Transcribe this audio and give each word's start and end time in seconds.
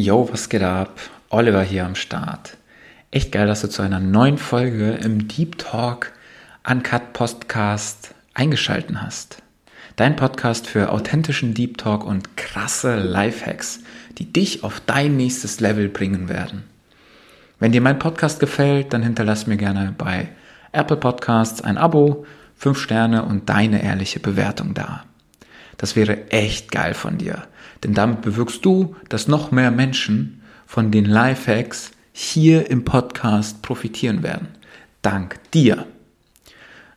Yo, 0.00 0.26
was 0.32 0.48
geht 0.48 0.62
ab? 0.62 0.98
Oliver 1.28 1.60
hier 1.60 1.84
am 1.84 1.94
Start. 1.94 2.56
Echt 3.10 3.32
geil, 3.32 3.46
dass 3.46 3.60
du 3.60 3.68
zu 3.68 3.82
einer 3.82 4.00
neuen 4.00 4.38
Folge 4.38 4.92
im 4.92 5.28
Deep 5.28 5.58
Talk 5.58 6.12
Uncut 6.66 7.12
Podcast 7.12 8.14
eingeschalten 8.32 9.02
hast. 9.02 9.42
Dein 9.96 10.16
Podcast 10.16 10.66
für 10.66 10.90
authentischen 10.90 11.52
Deep 11.52 11.76
Talk 11.76 12.06
und 12.06 12.38
krasse 12.38 12.96
Lifehacks, 12.96 13.80
die 14.16 14.32
dich 14.32 14.64
auf 14.64 14.80
dein 14.80 15.18
nächstes 15.18 15.60
Level 15.60 15.90
bringen 15.90 16.30
werden. 16.30 16.64
Wenn 17.58 17.72
dir 17.72 17.82
mein 17.82 17.98
Podcast 17.98 18.40
gefällt, 18.40 18.94
dann 18.94 19.02
hinterlass 19.02 19.46
mir 19.46 19.58
gerne 19.58 19.94
bei 19.98 20.30
Apple 20.72 20.96
Podcasts 20.96 21.60
ein 21.60 21.76
Abo, 21.76 22.24
5 22.56 22.78
Sterne 22.78 23.26
und 23.26 23.50
deine 23.50 23.82
ehrliche 23.82 24.18
Bewertung 24.18 24.72
da. 24.72 25.04
Das 25.76 25.94
wäre 25.94 26.30
echt 26.30 26.72
geil 26.72 26.94
von 26.94 27.18
dir. 27.18 27.42
Denn 27.82 27.94
damit 27.94 28.22
bewirkst 28.22 28.64
du, 28.64 28.96
dass 29.08 29.28
noch 29.28 29.50
mehr 29.50 29.70
Menschen 29.70 30.42
von 30.66 30.90
den 30.90 31.04
Lifehacks 31.04 31.92
hier 32.12 32.70
im 32.70 32.84
Podcast 32.84 33.62
profitieren 33.62 34.22
werden. 34.22 34.48
Dank 35.02 35.38
dir. 35.52 35.86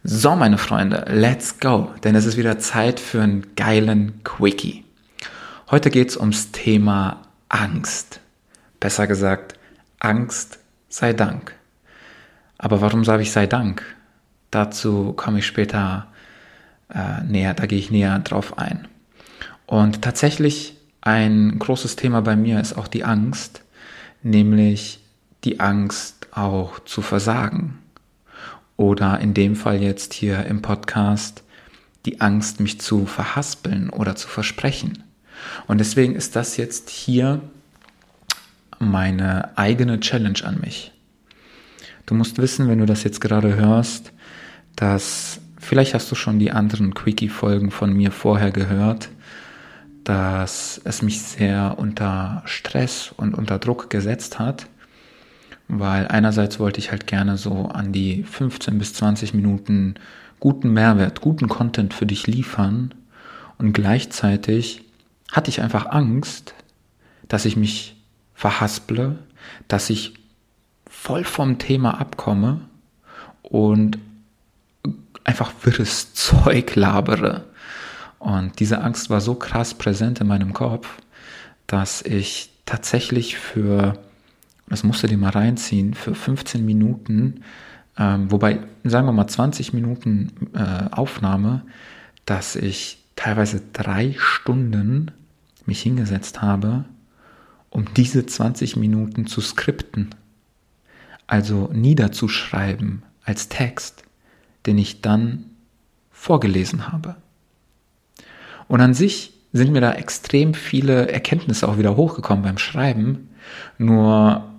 So, 0.03 0.35
meine 0.35 0.57
Freunde, 0.57 1.05
let's 1.07 1.59
go, 1.59 1.93
denn 2.03 2.15
es 2.15 2.25
ist 2.25 2.35
wieder 2.35 2.59
Zeit 2.59 2.99
für 2.99 3.21
einen 3.21 3.55
geilen 3.55 4.21
Quickie. 4.25 4.83
Heute 5.71 5.89
geht 5.89 6.09
es 6.09 6.17
ums 6.17 6.51
Thema 6.51 7.21
Angst. 7.47 8.19
Besser 8.81 9.07
gesagt, 9.07 9.57
Angst 9.99 10.59
sei 10.89 11.13
Dank. 11.13 11.55
Aber 12.57 12.81
warum 12.81 13.05
sage 13.05 13.23
ich 13.23 13.31
sei 13.31 13.47
Dank? 13.47 13.83
Dazu 14.51 15.13
komme 15.13 15.39
ich 15.39 15.47
später 15.47 16.07
äh, 16.93 17.23
näher, 17.23 17.53
da 17.53 17.65
gehe 17.65 17.79
ich 17.79 17.89
näher 17.89 18.19
drauf 18.19 18.57
ein. 18.57 18.87
Und 19.65 20.01
tatsächlich 20.01 20.77
ein 21.05 21.59
großes 21.59 21.97
Thema 21.97 22.21
bei 22.21 22.37
mir 22.37 22.61
ist 22.61 22.77
auch 22.77 22.87
die 22.87 23.03
Angst, 23.03 23.61
nämlich 24.21 25.01
die 25.43 25.59
Angst 25.59 26.27
auch 26.31 26.79
zu 26.79 27.01
versagen. 27.01 27.79
Oder 28.77 29.19
in 29.19 29.33
dem 29.33 29.57
Fall 29.57 29.81
jetzt 29.81 30.13
hier 30.13 30.45
im 30.45 30.61
Podcast 30.61 31.43
die 32.05 32.21
Angst, 32.21 32.61
mich 32.61 32.79
zu 32.79 33.05
verhaspeln 33.05 33.89
oder 33.89 34.15
zu 34.15 34.29
versprechen. 34.29 35.03
Und 35.67 35.79
deswegen 35.79 36.15
ist 36.15 36.37
das 36.37 36.55
jetzt 36.55 36.89
hier 36.89 37.41
meine 38.79 39.57
eigene 39.57 39.99
Challenge 39.99 40.39
an 40.43 40.61
mich. 40.61 40.93
Du 42.05 42.15
musst 42.15 42.37
wissen, 42.37 42.69
wenn 42.69 42.79
du 42.79 42.85
das 42.85 43.03
jetzt 43.03 43.19
gerade 43.19 43.55
hörst, 43.55 44.13
dass 44.77 45.41
vielleicht 45.59 45.93
hast 45.93 46.09
du 46.11 46.15
schon 46.15 46.39
die 46.39 46.51
anderen 46.51 46.93
Quickie-Folgen 46.93 47.71
von 47.71 47.93
mir 47.93 48.11
vorher 48.11 48.51
gehört, 48.51 49.09
dass 50.03 50.81
es 50.83 51.01
mich 51.01 51.21
sehr 51.21 51.75
unter 51.77 52.41
Stress 52.45 53.13
und 53.15 53.35
unter 53.35 53.59
Druck 53.59 53.89
gesetzt 53.89 54.39
hat, 54.39 54.67
weil 55.67 56.07
einerseits 56.07 56.59
wollte 56.59 56.79
ich 56.79 56.91
halt 56.91 57.07
gerne 57.07 57.37
so 57.37 57.67
an 57.67 57.91
die 57.91 58.23
15 58.23 58.77
bis 58.77 58.93
20 58.93 59.33
Minuten 59.33 59.95
guten 60.39 60.73
Mehrwert, 60.73 61.21
guten 61.21 61.47
Content 61.47 61.93
für 61.93 62.05
dich 62.05 62.27
liefern 62.27 62.93
und 63.57 63.73
gleichzeitig 63.73 64.83
hatte 65.31 65.49
ich 65.49 65.61
einfach 65.61 65.87
Angst, 65.87 66.53
dass 67.27 67.45
ich 67.45 67.55
mich 67.55 67.95
verhasple, 68.33 69.17
dass 69.67 69.89
ich 69.89 70.15
voll 70.85 71.23
vom 71.23 71.59
Thema 71.59 71.99
abkomme 71.99 72.61
und 73.41 73.97
einfach 75.23 75.51
wirres 75.63 76.13
Zeug 76.13 76.75
labere. 76.75 77.45
Und 78.23 78.61
diese 78.61 78.81
Angst 78.81 79.09
war 79.09 79.19
so 79.19 79.35
krass 79.35 79.73
präsent 79.73 80.21
in 80.21 80.27
meinem 80.27 80.53
Kopf, 80.53 80.87
dass 81.67 82.01
ich 82.01 82.51
tatsächlich 82.65 83.37
für, 83.37 83.99
das 84.69 84.85
musst 84.85 85.03
du 85.03 85.07
dir 85.07 85.17
mal 85.17 85.31
reinziehen, 85.31 85.93
für 85.93 86.15
15 86.15 86.65
Minuten, 86.65 87.41
ähm, 87.97 88.31
wobei, 88.31 88.59
sagen 88.85 89.07
wir 89.07 89.11
mal 89.11 89.27
20 89.27 89.73
Minuten 89.73 90.31
äh, 90.53 90.89
Aufnahme, 90.91 91.63
dass 92.23 92.55
ich 92.55 93.03
teilweise 93.17 93.61
drei 93.73 94.15
Stunden 94.17 95.11
mich 95.65 95.81
hingesetzt 95.81 96.41
habe, 96.41 96.85
um 97.69 97.93
diese 97.93 98.25
20 98.25 98.77
Minuten 98.77 99.27
zu 99.27 99.41
skripten. 99.41 100.15
Also 101.27 101.69
niederzuschreiben 101.73 103.03
als 103.25 103.49
Text, 103.49 104.03
den 104.65 104.77
ich 104.77 105.01
dann 105.01 105.43
vorgelesen 106.09 106.89
habe. 106.89 107.17
Und 108.67 108.81
an 108.81 108.93
sich 108.93 109.33
sind 109.53 109.71
mir 109.71 109.81
da 109.81 109.93
extrem 109.93 110.53
viele 110.53 111.11
Erkenntnisse 111.11 111.67
auch 111.67 111.77
wieder 111.77 111.95
hochgekommen 111.95 112.43
beim 112.43 112.57
Schreiben. 112.57 113.29
Nur 113.77 114.49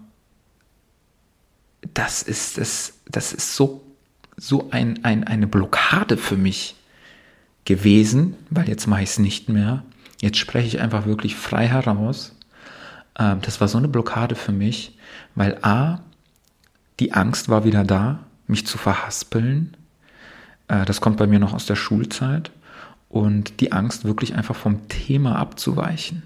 das 1.92 2.22
ist 2.22 2.58
es, 2.58 3.00
das 3.06 3.32
ist 3.32 3.56
so, 3.56 3.84
so 4.36 4.70
ein, 4.70 5.04
ein, 5.04 5.24
eine 5.24 5.46
Blockade 5.46 6.16
für 6.16 6.36
mich 6.36 6.76
gewesen, 7.64 8.36
weil 8.50 8.68
jetzt 8.68 8.86
mache 8.86 9.02
ich 9.02 9.10
es 9.10 9.18
nicht 9.18 9.48
mehr. 9.48 9.82
Jetzt 10.20 10.38
spreche 10.38 10.68
ich 10.68 10.80
einfach 10.80 11.06
wirklich 11.06 11.34
frei 11.34 11.66
heraus. 11.66 12.36
Ähm, 13.18 13.40
das 13.42 13.60
war 13.60 13.68
so 13.68 13.78
eine 13.78 13.88
Blockade 13.88 14.36
für 14.36 14.52
mich, 14.52 14.96
weil 15.34 15.58
A, 15.62 16.00
die 17.00 17.12
Angst 17.12 17.48
war 17.48 17.64
wieder 17.64 17.84
da, 17.84 18.20
mich 18.46 18.66
zu 18.66 18.78
verhaspeln. 18.78 19.76
Äh, 20.68 20.84
das 20.84 21.00
kommt 21.00 21.16
bei 21.16 21.26
mir 21.26 21.40
noch 21.40 21.52
aus 21.52 21.66
der 21.66 21.76
Schulzeit 21.76 22.50
und 23.14 23.60
die 23.60 23.70
Angst, 23.70 24.04
wirklich 24.04 24.34
einfach 24.34 24.56
vom 24.56 24.88
Thema 24.88 25.36
abzuweichen. 25.38 26.24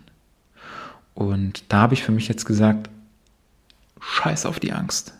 Und 1.12 1.64
da 1.68 1.82
habe 1.82 1.92
ich 1.92 2.02
für 2.02 2.12
mich 2.12 2.28
jetzt 2.28 2.46
gesagt, 2.46 2.88
scheiß 4.00 4.46
auf 4.46 4.58
die 4.58 4.72
Angst. 4.72 5.12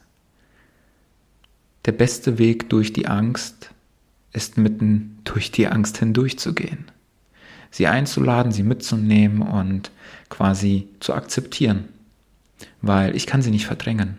Der 1.85 1.93
beste 1.93 2.39
Weg 2.39 2.71
durch 2.71 2.95
die 2.95 3.07
Angst 3.07 3.69
ist 4.33 4.57
mitten 4.57 5.19
durch 5.25 5.51
die 5.51 5.67
Angst 5.67 5.99
hindurchzugehen. 5.99 6.87
Sie 7.71 7.87
einzuladen, 7.87 8.51
sie 8.51 8.63
mitzunehmen 8.63 9.43
und 9.43 9.91
quasi 10.31 10.89
zu 11.01 11.13
akzeptieren. 11.13 11.91
Weil 12.81 13.15
ich 13.15 13.27
kann 13.27 13.43
sie 13.43 13.51
nicht 13.51 13.67
verdrängen. 13.67 14.17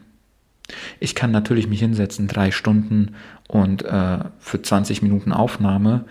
Ich 1.00 1.16
kann 1.16 1.32
natürlich 1.32 1.68
mich 1.68 1.80
hinsetzen, 1.80 2.28
drei 2.28 2.52
Stunden 2.52 3.16
und 3.48 3.82
äh, 3.82 4.20
für 4.38 4.62
20 4.62 5.02
Minuten 5.02 5.34
Aufnahme 5.34 6.06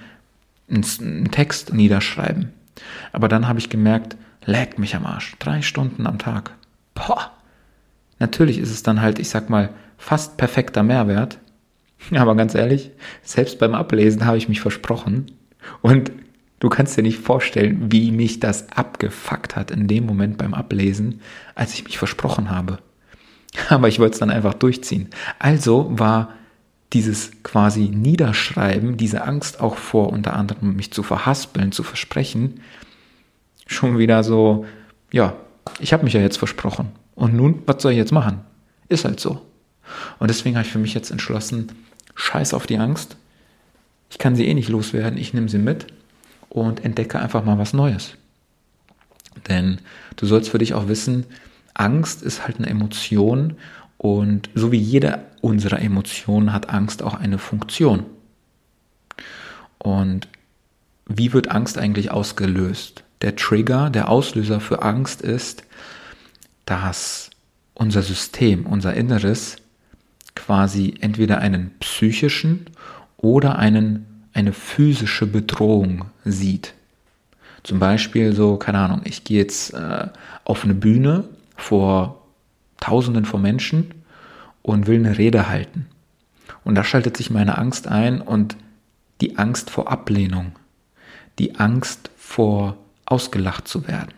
einen 0.71 1.31
Text 1.31 1.73
niederschreiben. 1.73 2.53
Aber 3.13 3.29
dann 3.29 3.49
habe 3.49 3.59
ich 3.59 3.71
gemerkt, 3.71 4.17
lägt 4.45 4.79
mich 4.79 4.95
am 4.97 5.07
Arsch. 5.07 5.37
Drei 5.39 5.63
Stunden 5.63 6.07
am 6.07 6.19
Tag. 6.19 6.53
Boah. 6.95 7.33
Natürlich 8.19 8.59
ist 8.59 8.71
es 8.71 8.83
dann 8.83 9.01
halt, 9.01 9.19
ich 9.19 9.29
sag 9.29 9.49
mal, 9.49 9.71
fast 9.97 10.37
perfekter 10.37 10.83
Mehrwert. 10.83 11.39
Aber 12.15 12.35
ganz 12.35 12.55
ehrlich, 12.55 12.91
selbst 13.23 13.59
beim 13.59 13.75
Ablesen 13.75 14.27
habe 14.27 14.39
ich 14.39 14.49
mich 14.49 14.61
versprochen. 14.61 15.33
Und 15.83 16.13
du 16.61 16.69
kannst 16.69 16.97
dir 16.97 17.03
nicht 17.03 17.19
vorstellen, 17.19 17.93
wie 17.93 18.11
mich 18.11 18.41
das 18.41 18.71
abgefuckt 18.73 19.57
hat 19.57 19.71
in 19.71 19.87
dem 19.87 20.07
Moment 20.07 20.39
beim 20.39 20.55
Ablesen, 20.55 21.21
als 21.55 21.75
ich 21.75 21.85
mich 21.85 21.99
versprochen 21.99 22.51
habe. 22.51 22.79
Aber 23.69 23.89
ich 23.89 23.99
wollte 23.99 24.15
es 24.15 24.21
dann 24.21 24.31
einfach 24.31 24.55
durchziehen. 24.55 25.09
Also 25.39 25.89
war 25.91 26.35
dieses 26.93 27.31
quasi 27.43 27.89
Niederschreiben, 27.89 28.97
diese 28.97 29.23
Angst 29.23 29.61
auch 29.61 29.77
vor 29.77 30.11
unter 30.11 30.35
anderem 30.35 30.77
mich 30.77 30.93
zu 30.93 31.03
verhaspeln, 31.03 31.73
zu 31.73 31.83
versprechen, 31.83 32.61
schon 33.67 33.99
wieder 33.99 34.25
so, 34.25 34.65
ja, 35.13 35.37
ich 35.81 35.93
habe 35.93 36.05
mich 36.05 36.15
ja 36.15 36.21
jetzt 36.21 36.39
versprochen. 36.39 36.89
Und 37.15 37.35
nun, 37.35 37.63
was 37.67 37.83
soll 37.83 37.93
ich 37.93 37.99
jetzt 37.99 38.13
machen? 38.13 38.41
Ist 38.89 39.05
halt 39.05 39.21
so. 39.21 39.43
Und 40.19 40.29
deswegen 40.29 40.57
habe 40.57 40.67
ich 40.67 40.73
für 40.73 40.79
mich 40.79 40.95
jetzt 40.95 41.11
entschlossen, 41.11 41.73
scheiß 42.15 42.55
auf 42.55 42.67
die 42.67 42.79
Angst. 42.79 43.17
Ich 44.11 44.19
kann 44.19 44.35
sie 44.35 44.47
eh 44.47 44.55
nicht 44.55 44.71
loswerden, 44.71 45.19
ich 45.19 45.35
nehme 45.35 45.49
sie 45.49 45.59
mit 45.59 45.87
und 46.49 46.85
entdecke 46.85 47.19
einfach 47.19 47.45
mal 47.45 47.59
was 47.59 47.75
Neues. 47.75 48.15
Denn 49.49 49.79
du 50.17 50.27
sollst 50.27 50.49
für 50.49 50.59
dich 50.59 50.75
auch 50.75 50.89
wissen, 50.89 51.27
Angst 51.75 52.23
ist 52.23 52.45
halt 52.47 52.59
eine 52.59 52.69
Emotion 52.69 53.57
und 53.99 54.49
so 54.55 54.73
wie 54.73 54.79
jede 54.79 55.25
unserer 55.41 55.81
Emotionen 55.81 56.53
hat 56.53 56.71
Angst 56.71 57.03
auch 57.03 57.15
eine 57.15 57.39
Funktion. 57.39 58.07
Und 59.79 60.29
wie 61.07 61.33
wird 61.33 61.51
Angst 61.51 61.79
eigentlich 61.79 62.11
ausgelöst? 62.11 63.03
Der 63.23 63.35
Trigger, 63.35 63.91
der 63.91 64.09
Auslöser 64.09 64.61
für 64.61 64.83
Angst 64.83 65.23
ist, 65.23 65.65
dass 66.65 67.31
unser 67.75 68.03
System, 68.03 68.67
unser 68.67 68.95
Inneres 68.95 69.57
quasi 70.35 70.95
entweder 71.01 71.39
einen 71.39 71.71
psychischen 71.81 72.67
oder 73.17 73.59
einen, 73.59 74.07
eine 74.33 74.53
physische 74.53 75.27
Bedrohung 75.27 76.05
sieht. 76.25 76.75
Zum 77.65 77.81
Beispiel 77.81 78.33
so, 78.35 78.57
keine 78.57 78.79
Ahnung, 78.79 79.01
ich 79.05 79.25
gehe 79.25 79.39
jetzt 79.39 79.75
äh, 79.75 80.07
auf 80.45 80.65
eine 80.65 80.75
Bühne 80.75 81.25
vor 81.57 82.18
Tausenden 82.81 83.25
von 83.25 83.43
Menschen 83.43 83.95
und 84.63 84.87
will 84.87 84.99
eine 84.99 85.19
Rede 85.19 85.49
halten. 85.49 85.87
Und 86.65 86.75
da 86.75 86.85
schaltet 86.85 87.17
sich 87.17 87.31
meine 87.31 87.59
Angst 87.59 87.89
ein 87.89 88.21
und 88.21 88.57
die 89.21 89.39
Angst 89.39 89.71
vor 89.71 89.91
Ablehnung, 89.91 90.53
die 91.39 91.57
Angst 91.57 92.11
vor 92.17 92.77
ausgelacht 93.07 93.67
zu 93.67 93.89
werden, 93.89 94.13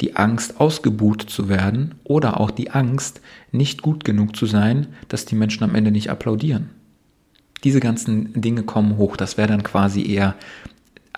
die 0.00 0.16
Angst, 0.16 0.60
ausgebuht 0.60 1.22
zu 1.22 1.48
werden 1.48 1.96
oder 2.04 2.40
auch 2.40 2.50
die 2.50 2.70
Angst, 2.70 3.20
nicht 3.50 3.82
gut 3.82 4.04
genug 4.04 4.36
zu 4.36 4.46
sein, 4.46 4.88
dass 5.08 5.24
die 5.24 5.34
Menschen 5.34 5.64
am 5.64 5.74
Ende 5.74 5.90
nicht 5.90 6.10
applaudieren. 6.10 6.70
Diese 7.64 7.80
ganzen 7.80 8.40
Dinge 8.40 8.62
kommen 8.62 8.96
hoch. 8.96 9.16
Das 9.16 9.36
wäre 9.36 9.48
dann 9.48 9.62
quasi 9.62 10.06
eher 10.06 10.36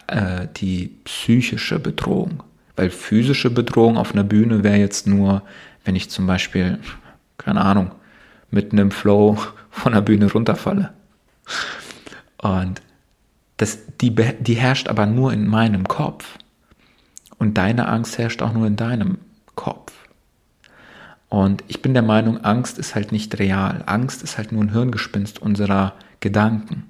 äh, 0.07 0.47
die 0.57 0.95
psychische 1.05 1.79
Bedrohung. 1.79 2.43
Weil 2.77 2.91
physische 2.91 3.51
Bedrohung 3.51 3.97
auf 3.97 4.13
einer 4.13 4.25
Bühne 4.25 4.63
wäre 4.63 4.77
jetzt 4.77 5.07
nur, 5.07 5.43
wenn 5.89 5.97
ich 5.97 6.11
zum 6.11 6.27
Beispiel, 6.27 6.79
keine 7.39 7.63
Ahnung, 7.63 7.93
mitten 8.51 8.77
im 8.77 8.91
Flow 8.91 9.39
von 9.71 9.95
der 9.95 10.03
Bühne 10.03 10.31
runterfalle. 10.31 10.93
Und 12.37 12.83
das, 13.57 13.79
die, 14.03 14.15
die 14.15 14.55
herrscht 14.57 14.89
aber 14.89 15.07
nur 15.07 15.33
in 15.33 15.49
meinem 15.49 15.89
Kopf. 15.89 16.37
Und 17.39 17.57
deine 17.57 17.89
Angst 17.89 18.19
herrscht 18.19 18.43
auch 18.43 18.53
nur 18.53 18.67
in 18.67 18.77
deinem 18.77 19.17
Kopf. 19.55 19.95
Und 21.31 21.65
ich 21.69 21.81
bin 21.81 21.95
der 21.95 22.03
Meinung, 22.03 22.45
Angst 22.45 22.79
ist 22.79 22.95
halt 22.95 23.11
nicht 23.11 23.39
real. 23.39 23.83
Angst 23.87 24.23
ist 24.23 24.37
halt 24.37 24.53
nur 24.53 24.63
ein 24.65 24.73
Hirngespinst 24.73 25.41
unserer 25.41 25.95
Gedanken. 26.21 26.85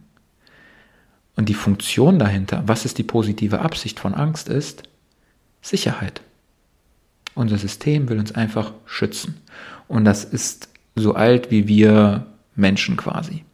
Und 1.36 1.48
die 1.48 1.54
Funktion 1.54 2.18
dahinter, 2.18 2.64
was 2.66 2.84
ist 2.84 2.98
die 2.98 3.04
positive 3.04 3.60
Absicht 3.60 4.00
von 4.00 4.14
Angst, 4.14 4.48
ist 4.48 4.82
Sicherheit. 5.62 6.20
Unser 7.38 7.56
System 7.56 8.08
will 8.08 8.18
uns 8.18 8.32
einfach 8.32 8.72
schützen. 8.84 9.40
Und 9.86 10.04
das 10.04 10.24
ist 10.24 10.70
so 10.96 11.14
alt 11.14 11.52
wie 11.52 11.68
wir 11.68 12.26
Menschen 12.56 12.96
quasi. 12.96 13.44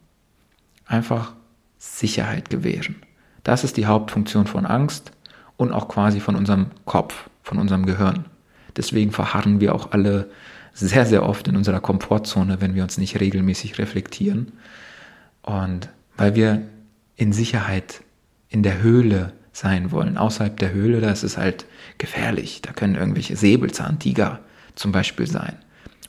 Einfach 0.87 1.33
Sicherheit 1.77 2.49
gewähren. 2.49 2.95
Das 3.43 3.63
ist 3.63 3.77
die 3.77 3.85
Hauptfunktion 3.85 4.47
von 4.47 4.65
Angst 4.65 5.11
und 5.55 5.71
auch 5.71 5.87
quasi 5.87 6.19
von 6.19 6.35
unserem 6.35 6.71
Kopf, 6.85 7.29
von 7.43 7.59
unserem 7.59 7.85
Gehirn. 7.85 8.25
Deswegen 8.75 9.11
verharren 9.11 9.59
wir 9.59 9.75
auch 9.75 9.91
alle 9.91 10.31
sehr, 10.73 11.05
sehr 11.05 11.21
oft 11.21 11.47
in 11.47 11.55
unserer 11.55 11.79
Komfortzone, 11.79 12.61
wenn 12.61 12.73
wir 12.73 12.81
uns 12.81 12.97
nicht 12.97 13.19
regelmäßig 13.19 13.77
reflektieren. 13.77 14.53
Und 15.43 15.89
weil 16.17 16.33
wir 16.33 16.63
in 17.17 17.33
Sicherheit 17.33 18.01
in 18.49 18.63
der 18.63 18.81
Höhle 18.81 19.33
sein 19.53 19.91
wollen. 19.91 20.17
Außerhalb 20.17 20.57
der 20.57 20.73
Höhle, 20.73 21.01
da 21.01 21.11
ist 21.11 21.23
es 21.23 21.37
halt 21.37 21.67
gefährlich. 21.97 22.61
Da 22.61 22.71
können 22.71 22.95
irgendwelche 22.95 23.35
Säbelzahntiger 23.35 24.39
zum 24.75 24.91
Beispiel 24.91 25.27
sein. 25.27 25.55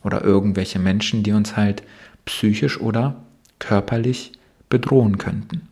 Oder 0.03 0.23
irgendwelche 0.23 0.79
Menschen, 0.79 1.23
die 1.23 1.33
uns 1.33 1.57
halt 1.57 1.83
psychisch 2.25 2.81
oder 2.81 3.23
körperlich 3.59 4.33
bedrohen 4.69 5.19
könnten. 5.19 5.69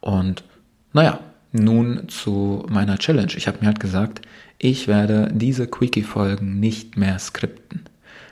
Und 0.00 0.44
naja, 0.92 1.20
nun 1.52 2.08
zu 2.08 2.64
meiner 2.68 2.98
Challenge. 2.98 3.32
Ich 3.36 3.48
habe 3.48 3.58
mir 3.60 3.66
halt 3.66 3.80
gesagt, 3.80 4.22
ich 4.58 4.88
werde 4.88 5.30
diese 5.32 5.66
Quickie-Folgen 5.66 6.60
nicht 6.60 6.96
mehr 6.96 7.18
skripten. 7.18 7.84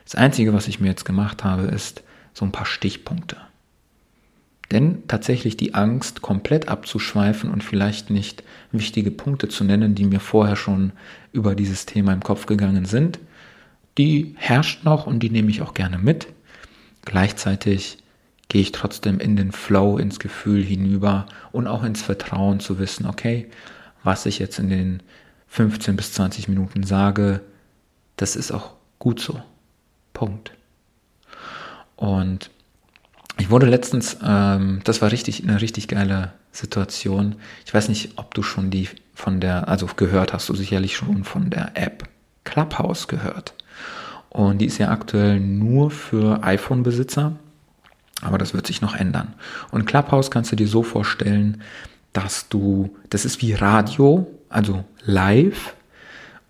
Das 0.04 0.14
Einzige, 0.14 0.52
was 0.52 0.68
ich 0.68 0.80
mir 0.80 0.88
jetzt 0.88 1.04
gemacht 1.04 1.44
habe, 1.44 1.62
ist 1.62 2.02
so 2.32 2.44
ein 2.44 2.52
paar 2.52 2.66
Stichpunkte. 2.66 3.36
Denn 4.70 5.02
tatsächlich 5.08 5.56
die 5.56 5.74
Angst, 5.74 6.20
komplett 6.20 6.68
abzuschweifen 6.68 7.50
und 7.50 7.64
vielleicht 7.64 8.10
nicht 8.10 8.42
wichtige 8.70 9.10
Punkte 9.10 9.48
zu 9.48 9.64
nennen, 9.64 9.94
die 9.94 10.04
mir 10.04 10.20
vorher 10.20 10.56
schon 10.56 10.92
über 11.32 11.54
dieses 11.54 11.86
Thema 11.86 12.12
im 12.12 12.22
Kopf 12.22 12.46
gegangen 12.46 12.84
sind, 12.84 13.18
die 13.96 14.34
herrscht 14.36 14.84
noch 14.84 15.06
und 15.06 15.20
die 15.20 15.30
nehme 15.30 15.50
ich 15.50 15.62
auch 15.62 15.74
gerne 15.74 15.98
mit. 15.98 16.28
Gleichzeitig 17.04 17.98
gehe 18.48 18.62
ich 18.62 18.72
trotzdem 18.72 19.20
in 19.20 19.36
den 19.36 19.52
Flow, 19.52 19.98
ins 19.98 20.18
Gefühl 20.18 20.62
hinüber 20.62 21.26
und 21.52 21.66
auch 21.66 21.82
ins 21.82 22.02
Vertrauen 22.02 22.60
zu 22.60 22.78
wissen, 22.78 23.06
okay, 23.06 23.48
was 24.02 24.26
ich 24.26 24.38
jetzt 24.38 24.58
in 24.58 24.68
den 24.68 25.02
15 25.48 25.96
bis 25.96 26.12
20 26.12 26.48
Minuten 26.48 26.82
sage, 26.82 27.40
das 28.16 28.36
ist 28.36 28.52
auch 28.52 28.72
gut 28.98 29.20
so. 29.20 29.40
Punkt. 30.12 30.52
Und 31.96 32.50
ich 33.38 33.50
wurde 33.50 33.66
letztens, 33.66 34.18
ähm, 34.24 34.80
das 34.84 35.00
war 35.00 35.12
richtig 35.12 35.42
eine 35.42 35.60
richtig 35.60 35.88
geile 35.88 36.32
Situation. 36.52 37.36
Ich 37.64 37.72
weiß 37.72 37.88
nicht, 37.88 38.12
ob 38.16 38.34
du 38.34 38.42
schon 38.42 38.70
die 38.70 38.88
von 39.14 39.40
der, 39.40 39.68
also 39.68 39.86
gehört 39.96 40.32
hast 40.32 40.48
du 40.48 40.54
sicherlich 40.54 40.96
schon 40.96 41.24
von 41.24 41.50
der 41.50 41.72
App 41.74 42.08
Clubhouse 42.44 43.08
gehört. 43.08 43.54
Und 44.30 44.58
die 44.58 44.66
ist 44.66 44.78
ja 44.78 44.90
aktuell 44.90 45.40
nur 45.40 45.90
für 45.90 46.42
iPhone-Besitzer. 46.42 47.36
Aber 48.22 48.38
das 48.38 48.52
wird 48.52 48.66
sich 48.66 48.82
noch 48.82 48.96
ändern. 48.96 49.34
Und 49.70 49.86
Clubhouse 49.86 50.30
kannst 50.30 50.50
du 50.50 50.56
dir 50.56 50.66
so 50.66 50.82
vorstellen, 50.82 51.62
dass 52.12 52.48
du, 52.48 52.96
das 53.10 53.24
ist 53.24 53.40
wie 53.42 53.52
Radio, 53.52 54.26
also 54.48 54.84
live. 55.04 55.74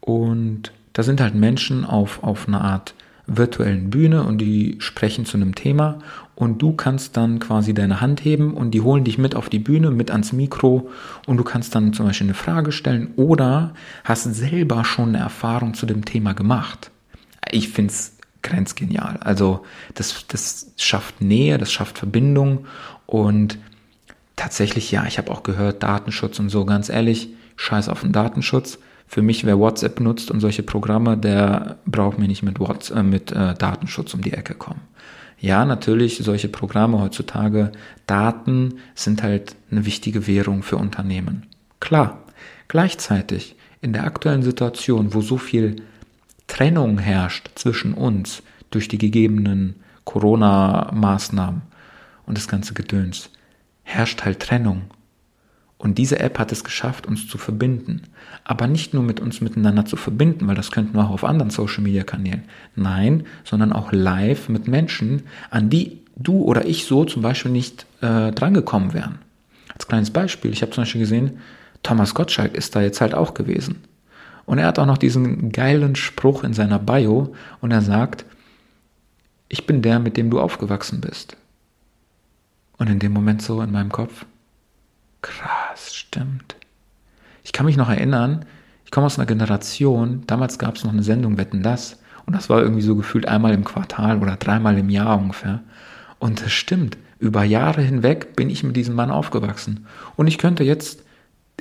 Und 0.00 0.72
da 0.94 1.02
sind 1.02 1.20
halt 1.20 1.34
Menschen 1.34 1.84
auf, 1.84 2.22
auf 2.22 2.48
einer 2.48 2.62
Art 2.62 2.94
virtuellen 3.28 3.90
Bühne 3.90 4.24
und 4.24 4.38
die 4.38 4.76
sprechen 4.80 5.26
zu 5.26 5.36
einem 5.36 5.54
Thema 5.54 5.98
und 6.34 6.62
du 6.62 6.72
kannst 6.72 7.16
dann 7.16 7.38
quasi 7.38 7.74
deine 7.74 8.00
Hand 8.00 8.24
heben 8.24 8.54
und 8.54 8.72
die 8.72 8.80
holen 8.80 9.04
dich 9.04 9.18
mit 9.18 9.34
auf 9.34 9.48
die 9.48 9.58
Bühne, 9.58 9.90
mit 9.90 10.10
ans 10.10 10.32
Mikro 10.32 10.90
und 11.26 11.36
du 11.36 11.44
kannst 11.44 11.74
dann 11.74 11.92
zum 11.92 12.06
Beispiel 12.06 12.26
eine 12.26 12.34
Frage 12.34 12.72
stellen 12.72 13.12
oder 13.16 13.74
hast 14.04 14.24
selber 14.24 14.84
schon 14.84 15.10
eine 15.10 15.18
Erfahrung 15.18 15.74
zu 15.74 15.84
dem 15.84 16.04
Thema 16.04 16.32
gemacht. 16.32 16.90
Ich 17.50 17.68
finde 17.68 17.92
es 17.92 18.16
grenzgenial. 18.42 19.18
Also 19.20 19.64
das, 19.94 20.26
das 20.28 20.72
schafft 20.76 21.20
Nähe, 21.20 21.58
das 21.58 21.70
schafft 21.70 21.98
Verbindung 21.98 22.66
und 23.06 23.58
tatsächlich, 24.36 24.90
ja, 24.90 25.04
ich 25.06 25.18
habe 25.18 25.30
auch 25.30 25.42
gehört, 25.42 25.82
Datenschutz 25.82 26.38
und 26.38 26.48
so, 26.48 26.64
ganz 26.64 26.88
ehrlich, 26.88 27.30
scheiß 27.56 27.88
auf 27.88 28.02
den 28.02 28.12
Datenschutz. 28.12 28.78
Für 29.08 29.22
mich, 29.22 29.44
wer 29.46 29.58
WhatsApp 29.58 30.00
nutzt 30.00 30.30
und 30.30 30.40
solche 30.40 30.62
Programme, 30.62 31.16
der 31.16 31.78
braucht 31.86 32.18
mir 32.18 32.28
nicht 32.28 32.42
mit, 32.42 32.60
WhatsApp, 32.60 32.98
äh, 32.98 33.02
mit 33.02 33.32
äh, 33.32 33.54
Datenschutz 33.54 34.12
um 34.12 34.20
die 34.20 34.34
Ecke 34.34 34.54
kommen. 34.54 34.82
Ja, 35.40 35.64
natürlich, 35.64 36.18
solche 36.18 36.48
Programme 36.48 37.00
heutzutage, 37.00 37.72
Daten 38.06 38.74
sind 38.94 39.22
halt 39.22 39.56
eine 39.70 39.86
wichtige 39.86 40.26
Währung 40.26 40.62
für 40.62 40.76
Unternehmen. 40.76 41.46
Klar, 41.80 42.24
gleichzeitig 42.68 43.56
in 43.80 43.94
der 43.94 44.04
aktuellen 44.04 44.42
Situation, 44.42 45.14
wo 45.14 45.22
so 45.22 45.38
viel 45.38 45.76
Trennung 46.46 46.98
herrscht 46.98 47.50
zwischen 47.54 47.94
uns 47.94 48.42
durch 48.70 48.88
die 48.88 48.98
gegebenen 48.98 49.76
Corona-Maßnahmen 50.04 51.62
und 52.26 52.36
das 52.36 52.48
ganze 52.48 52.74
Gedöns, 52.74 53.30
herrscht 53.84 54.24
halt 54.24 54.40
Trennung. 54.40 54.82
Und 55.78 55.96
diese 55.96 56.18
App 56.18 56.40
hat 56.40 56.50
es 56.50 56.64
geschafft, 56.64 57.06
uns 57.06 57.28
zu 57.28 57.38
verbinden. 57.38 58.02
Aber 58.42 58.66
nicht 58.66 58.94
nur 58.94 59.04
mit 59.04 59.20
uns 59.20 59.40
miteinander 59.40 59.86
zu 59.86 59.96
verbinden, 59.96 60.48
weil 60.48 60.56
das 60.56 60.72
könnten 60.72 60.96
wir 60.96 61.04
auch 61.04 61.10
auf 61.10 61.24
anderen 61.24 61.50
Social-Media-Kanälen. 61.50 62.42
Nein, 62.74 63.24
sondern 63.44 63.72
auch 63.72 63.92
live 63.92 64.48
mit 64.48 64.66
Menschen, 64.66 65.22
an 65.50 65.70
die 65.70 66.00
du 66.16 66.42
oder 66.42 66.66
ich 66.66 66.84
so 66.84 67.04
zum 67.04 67.22
Beispiel 67.22 67.52
nicht 67.52 67.86
äh, 68.00 68.32
drangekommen 68.32 68.92
wären. 68.92 69.20
Als 69.72 69.86
kleines 69.86 70.10
Beispiel, 70.10 70.52
ich 70.52 70.62
habe 70.62 70.72
zum 70.72 70.82
Beispiel 70.82 71.00
gesehen, 71.00 71.38
Thomas 71.84 72.12
Gottschalk 72.12 72.56
ist 72.56 72.74
da 72.74 72.82
jetzt 72.82 73.00
halt 73.00 73.14
auch 73.14 73.34
gewesen. 73.34 73.76
Und 74.46 74.58
er 74.58 74.66
hat 74.66 74.80
auch 74.80 74.86
noch 74.86 74.98
diesen 74.98 75.52
geilen 75.52 75.94
Spruch 75.94 76.42
in 76.42 76.54
seiner 76.54 76.80
Bio 76.80 77.34
und 77.60 77.70
er 77.70 77.82
sagt, 77.82 78.24
ich 79.48 79.66
bin 79.66 79.82
der, 79.82 80.00
mit 80.00 80.16
dem 80.16 80.30
du 80.30 80.40
aufgewachsen 80.40 81.00
bist. 81.00 81.36
Und 82.78 82.88
in 82.88 82.98
dem 82.98 83.12
Moment 83.12 83.42
so 83.42 83.60
in 83.62 83.70
meinem 83.70 83.92
Kopf, 83.92 84.24
krass, 85.22 85.94
stimmt. 85.94 86.56
Ich 87.44 87.52
kann 87.52 87.66
mich 87.66 87.76
noch 87.76 87.88
erinnern, 87.88 88.44
ich 88.84 88.90
komme 88.90 89.06
aus 89.06 89.18
einer 89.18 89.26
Generation, 89.26 90.22
damals 90.26 90.58
gab 90.58 90.76
es 90.76 90.84
noch 90.84 90.92
eine 90.92 91.02
Sendung 91.02 91.38
Wetten 91.38 91.62
das 91.62 91.98
und 92.26 92.34
das 92.34 92.48
war 92.48 92.60
irgendwie 92.60 92.82
so 92.82 92.96
gefühlt 92.96 93.26
einmal 93.26 93.52
im 93.54 93.64
Quartal 93.64 94.18
oder 94.18 94.36
dreimal 94.36 94.78
im 94.78 94.90
Jahr 94.90 95.18
ungefähr. 95.18 95.60
Und 96.18 96.42
das 96.42 96.52
stimmt, 96.52 96.98
über 97.18 97.44
Jahre 97.44 97.82
hinweg 97.82 98.36
bin 98.36 98.50
ich 98.50 98.62
mit 98.62 98.76
diesem 98.76 98.94
Mann 98.94 99.10
aufgewachsen. 99.10 99.86
Und 100.16 100.26
ich 100.26 100.38
könnte 100.38 100.64
jetzt 100.64 101.02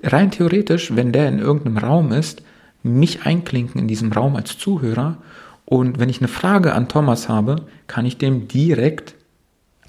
rein 0.04 0.32
theoretisch, 0.32 0.96
wenn 0.96 1.12
der 1.12 1.30
in 1.30 1.40
irgendeinem 1.40 1.78
Raum 1.78 2.12
ist, 2.12 2.44
mich 2.84 3.26
einklinken 3.26 3.82
in 3.82 3.88
diesem 3.88 4.12
Raum 4.12 4.36
als 4.36 4.58
Zuhörer 4.58 5.18
und 5.70 6.00
wenn 6.00 6.08
ich 6.08 6.20
eine 6.20 6.30
Frage 6.30 6.74
an 6.74 6.88
Thomas 6.88 7.28
habe, 7.28 7.66
kann 7.88 8.06
ich 8.06 8.18
dem 8.18 8.48
direkt, 8.48 9.16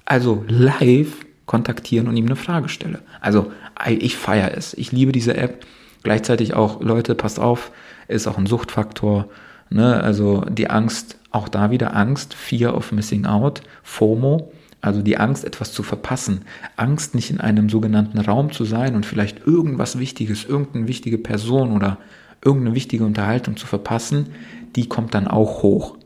also 0.03 0.43
live 0.49 1.25
kontaktieren 1.49 2.07
und 2.07 2.15
ihm 2.15 2.27
eine 2.27 2.35
Frage 2.35 2.69
stelle. 2.69 2.99
Also 3.21 3.51
ich 3.87 4.17
feiere 4.17 4.55
es. 4.55 4.75
Ich 4.75 4.91
liebe 4.91 5.11
diese 5.11 5.35
App. 5.35 5.65
Gleichzeitig 6.03 6.53
auch, 6.53 6.79
Leute, 6.79 7.15
passt 7.15 7.39
auf, 7.39 7.71
ist 8.07 8.27
auch 8.27 8.37
ein 8.37 8.45
Suchtfaktor. 8.45 9.27
Ne? 9.71 9.99
Also 9.99 10.41
die 10.41 10.69
Angst, 10.69 11.17
auch 11.31 11.49
da 11.49 11.71
wieder 11.71 11.95
Angst, 11.95 12.35
Fear 12.35 12.77
of 12.77 12.91
Missing 12.91 13.25
Out, 13.25 13.63
FOMO, 13.81 14.51
also 14.81 15.01
die 15.01 15.17
Angst, 15.17 15.43
etwas 15.43 15.73
zu 15.73 15.81
verpassen. 15.81 16.43
Angst, 16.75 17.15
nicht 17.15 17.31
in 17.31 17.41
einem 17.41 17.67
sogenannten 17.67 18.19
Raum 18.19 18.51
zu 18.51 18.63
sein 18.63 18.95
und 18.95 19.07
vielleicht 19.07 19.47
irgendwas 19.47 19.97
Wichtiges, 19.97 20.45
irgendeine 20.45 20.87
wichtige 20.87 21.17
Person 21.17 21.71
oder 21.71 21.97
irgendeine 22.45 22.75
wichtige 22.75 23.05
Unterhaltung 23.05 23.57
zu 23.57 23.65
verpassen, 23.65 24.27
die 24.75 24.87
kommt 24.87 25.15
dann 25.15 25.27
auch 25.27 25.63
hoch. 25.63 25.97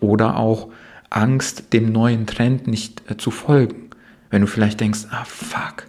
Oder 0.00 0.38
auch 0.38 0.70
Angst, 1.08 1.72
dem 1.72 1.92
neuen 1.92 2.26
Trend 2.26 2.66
nicht 2.66 3.08
äh, 3.08 3.16
zu 3.16 3.30
folgen. 3.30 3.87
Wenn 4.30 4.42
du 4.42 4.46
vielleicht 4.46 4.80
denkst, 4.80 5.06
ah 5.10 5.24
fuck, 5.24 5.86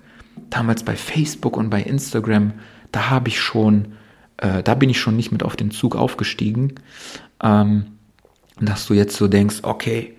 damals 0.49 0.83
bei 0.83 0.95
Facebook 0.95 1.57
und 1.57 1.69
bei 1.69 1.81
Instagram, 1.81 2.53
da 2.91 3.09
habe 3.09 3.29
ich 3.29 3.39
schon 3.39 3.93
äh, 4.41 4.63
da 4.63 4.75
bin 4.75 4.89
ich 4.89 4.99
schon 4.99 5.15
nicht 5.15 5.31
mit 5.31 5.43
auf 5.43 5.55
den 5.55 5.71
Zug 5.71 5.95
aufgestiegen, 5.95 6.75
ähm, 7.41 7.85
dass 8.59 8.87
du 8.87 8.93
jetzt 8.93 9.15
so 9.15 9.27
denkst, 9.27 9.59
okay, 9.63 10.13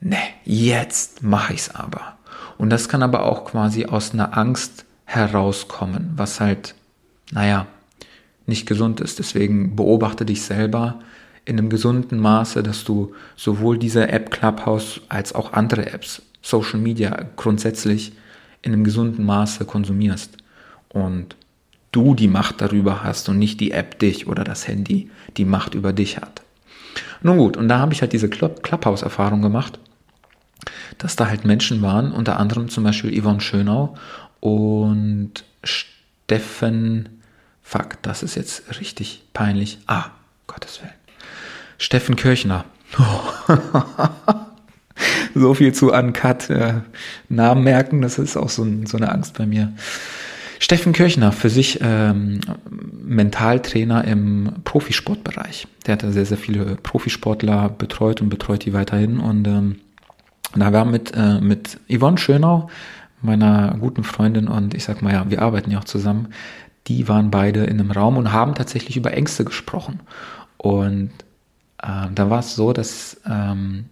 ne, 0.00 0.18
jetzt 0.44 1.22
mache 1.22 1.54
ich's 1.54 1.70
aber. 1.70 2.18
Und 2.58 2.70
das 2.70 2.88
kann 2.88 3.02
aber 3.02 3.24
auch 3.24 3.44
quasi 3.44 3.86
aus 3.86 4.12
einer 4.12 4.36
Angst 4.36 4.84
herauskommen, 5.04 6.12
was 6.16 6.40
halt, 6.40 6.74
naja, 7.32 7.66
nicht 8.46 8.66
gesund 8.66 9.00
ist. 9.00 9.18
Deswegen 9.18 9.76
beobachte 9.76 10.24
dich 10.24 10.42
selber 10.42 11.00
in 11.44 11.58
einem 11.58 11.68
gesunden 11.68 12.18
Maße, 12.18 12.62
dass 12.62 12.84
du 12.84 13.14
sowohl 13.36 13.78
diese 13.78 14.08
App 14.08 14.30
Clubhouse 14.30 15.00
als 15.08 15.34
auch 15.34 15.52
andere 15.52 15.90
Apps, 15.92 16.22
Social 16.44 16.78
Media 16.78 17.26
grundsätzlich 17.36 18.12
in 18.60 18.72
einem 18.72 18.84
gesunden 18.84 19.24
Maße 19.24 19.64
konsumierst. 19.64 20.36
Und 20.90 21.36
du 21.90 22.14
die 22.14 22.28
Macht 22.28 22.60
darüber 22.60 23.02
hast 23.02 23.28
und 23.28 23.38
nicht 23.38 23.60
die 23.60 23.72
App 23.72 23.98
dich 23.98 24.26
oder 24.26 24.44
das 24.44 24.68
Handy 24.68 25.10
die 25.36 25.46
Macht 25.46 25.74
über 25.74 25.92
dich 25.92 26.18
hat. 26.18 26.42
Nun 27.22 27.38
gut, 27.38 27.56
und 27.56 27.68
da 27.68 27.78
habe 27.78 27.94
ich 27.94 28.02
halt 28.02 28.12
diese 28.12 28.28
Clubhouse-Erfahrung 28.28 29.40
gemacht, 29.40 29.78
dass 30.98 31.16
da 31.16 31.28
halt 31.28 31.44
Menschen 31.44 31.80
waren, 31.80 32.12
unter 32.12 32.38
anderem 32.38 32.68
zum 32.68 32.84
Beispiel 32.84 33.18
Yvonne 33.20 33.40
Schönau 33.40 33.96
und 34.40 35.44
Steffen, 35.62 37.22
fuck, 37.62 38.02
das 38.02 38.22
ist 38.22 38.34
jetzt 38.34 38.78
richtig 38.78 39.24
peinlich. 39.32 39.78
Ah, 39.86 40.10
Gottes 40.46 40.82
Willen. 40.82 40.92
Steffen 41.78 42.16
Kirchner. 42.16 42.66
so 45.34 45.54
viel 45.54 45.72
zu 45.72 45.92
Uncut. 45.92 46.50
Äh, 46.50 46.74
Namen 47.28 47.64
merken, 47.64 48.02
das 48.02 48.18
ist 48.18 48.36
auch 48.36 48.48
so, 48.48 48.66
so, 48.84 48.96
eine 48.96 49.10
Angst 49.10 49.36
bei 49.36 49.46
mir. 49.46 49.72
Steffen 50.58 50.92
Kirchner, 50.92 51.32
für 51.32 51.50
sich 51.50 51.80
ähm, 51.82 52.40
Mentaltrainer 53.04 54.04
im 54.04 54.52
Profisportbereich. 54.64 55.66
Der 55.86 55.94
hat 55.94 56.02
sehr, 56.02 56.24
sehr 56.24 56.38
viele 56.38 56.76
Profisportler 56.76 57.68
betreut 57.68 58.22
und 58.22 58.28
betreut 58.28 58.64
die 58.64 58.72
weiterhin. 58.72 59.18
Und 59.18 59.46
ähm, 59.46 59.76
da 60.54 60.72
war 60.72 60.84
mit, 60.84 61.12
äh, 61.14 61.40
mit 61.40 61.80
Yvonne 61.90 62.18
Schönau, 62.18 62.70
meiner 63.20 63.76
guten 63.80 64.04
Freundin, 64.04 64.48
und 64.48 64.74
ich 64.74 64.84
sag 64.84 65.02
mal 65.02 65.12
ja, 65.12 65.28
wir 65.28 65.42
arbeiten 65.42 65.70
ja 65.70 65.78
auch 65.78 65.84
zusammen, 65.84 66.28
die 66.86 67.08
waren 67.08 67.30
beide 67.30 67.64
in 67.64 67.80
einem 67.80 67.90
Raum 67.90 68.16
und 68.16 68.32
haben 68.32 68.54
tatsächlich 68.54 68.96
über 68.96 69.12
Ängste 69.12 69.44
gesprochen. 69.44 70.00
Und 70.58 71.10
äh, 71.82 72.06
da 72.14 72.30
war 72.30 72.40
es 72.40 72.54
so, 72.54 72.72
dass 72.72 73.20
ähm, 73.28 73.86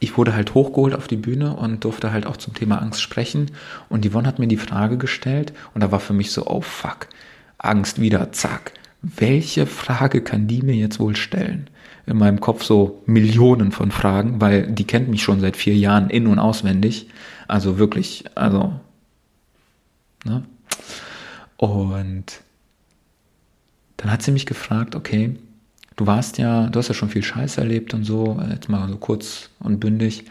ich 0.00 0.16
wurde 0.18 0.34
halt 0.34 0.54
hochgeholt 0.54 0.94
auf 0.94 1.08
die 1.08 1.16
Bühne 1.16 1.56
und 1.56 1.84
durfte 1.84 2.12
halt 2.12 2.26
auch 2.26 2.36
zum 2.36 2.54
Thema 2.54 2.82
Angst 2.82 3.00
sprechen. 3.00 3.52
Und 3.88 4.06
Yvonne 4.06 4.28
hat 4.28 4.38
mir 4.38 4.48
die 4.48 4.56
Frage 4.56 4.98
gestellt 4.98 5.52
und 5.72 5.82
da 5.82 5.92
war 5.92 6.00
für 6.00 6.12
mich 6.12 6.30
so, 6.32 6.46
oh 6.46 6.60
fuck, 6.60 7.08
Angst 7.58 8.00
wieder, 8.00 8.32
zack. 8.32 8.72
Welche 9.02 9.66
Frage 9.66 10.22
kann 10.22 10.46
die 10.46 10.62
mir 10.62 10.74
jetzt 10.74 10.98
wohl 10.98 11.16
stellen? 11.16 11.68
In 12.06 12.18
meinem 12.18 12.40
Kopf 12.40 12.64
so 12.64 13.02
Millionen 13.06 13.72
von 13.72 13.90
Fragen, 13.90 14.40
weil 14.40 14.66
die 14.70 14.86
kennt 14.86 15.08
mich 15.08 15.22
schon 15.22 15.40
seit 15.40 15.56
vier 15.56 15.74
Jahren 15.74 16.10
in- 16.10 16.26
und 16.26 16.38
auswendig. 16.38 17.08
Also 17.48 17.78
wirklich, 17.78 18.24
also, 18.34 18.78
ne? 20.24 20.42
Und 21.56 22.40
dann 23.96 24.10
hat 24.10 24.22
sie 24.22 24.32
mich 24.32 24.44
gefragt, 24.44 24.94
okay, 24.94 25.36
du 25.96 26.06
warst 26.06 26.38
ja, 26.38 26.66
du 26.68 26.78
hast 26.78 26.88
ja 26.88 26.94
schon 26.94 27.10
viel 27.10 27.22
Scheiß 27.22 27.58
erlebt 27.58 27.94
und 27.94 28.04
so, 28.04 28.40
jetzt 28.50 28.68
mal 28.68 28.88
so 28.88 28.96
kurz 28.96 29.50
und 29.60 29.80
bündig. 29.80 30.24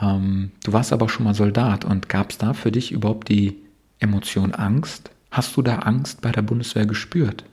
Ähm, 0.00 0.52
du 0.64 0.72
warst 0.72 0.92
aber 0.92 1.06
auch 1.06 1.10
schon 1.10 1.24
mal 1.24 1.34
Soldat 1.34 1.84
und 1.84 2.08
gab 2.08 2.30
es 2.30 2.38
da 2.38 2.52
für 2.52 2.72
dich 2.72 2.92
überhaupt 2.92 3.28
die 3.28 3.56
Emotion 3.98 4.54
Angst? 4.54 5.10
Hast 5.30 5.56
du 5.56 5.62
da 5.62 5.80
Angst 5.80 6.22
bei 6.22 6.32
der 6.32 6.42
Bundeswehr 6.42 6.86
gespürt? 6.86 7.44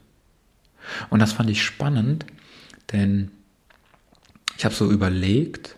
Und 1.10 1.20
das 1.20 1.34
fand 1.34 1.50
ich 1.50 1.64
spannend, 1.64 2.26
denn 2.92 3.32
ich 4.58 4.66
habe 4.66 4.74
so 4.74 4.90
überlegt 4.90 5.76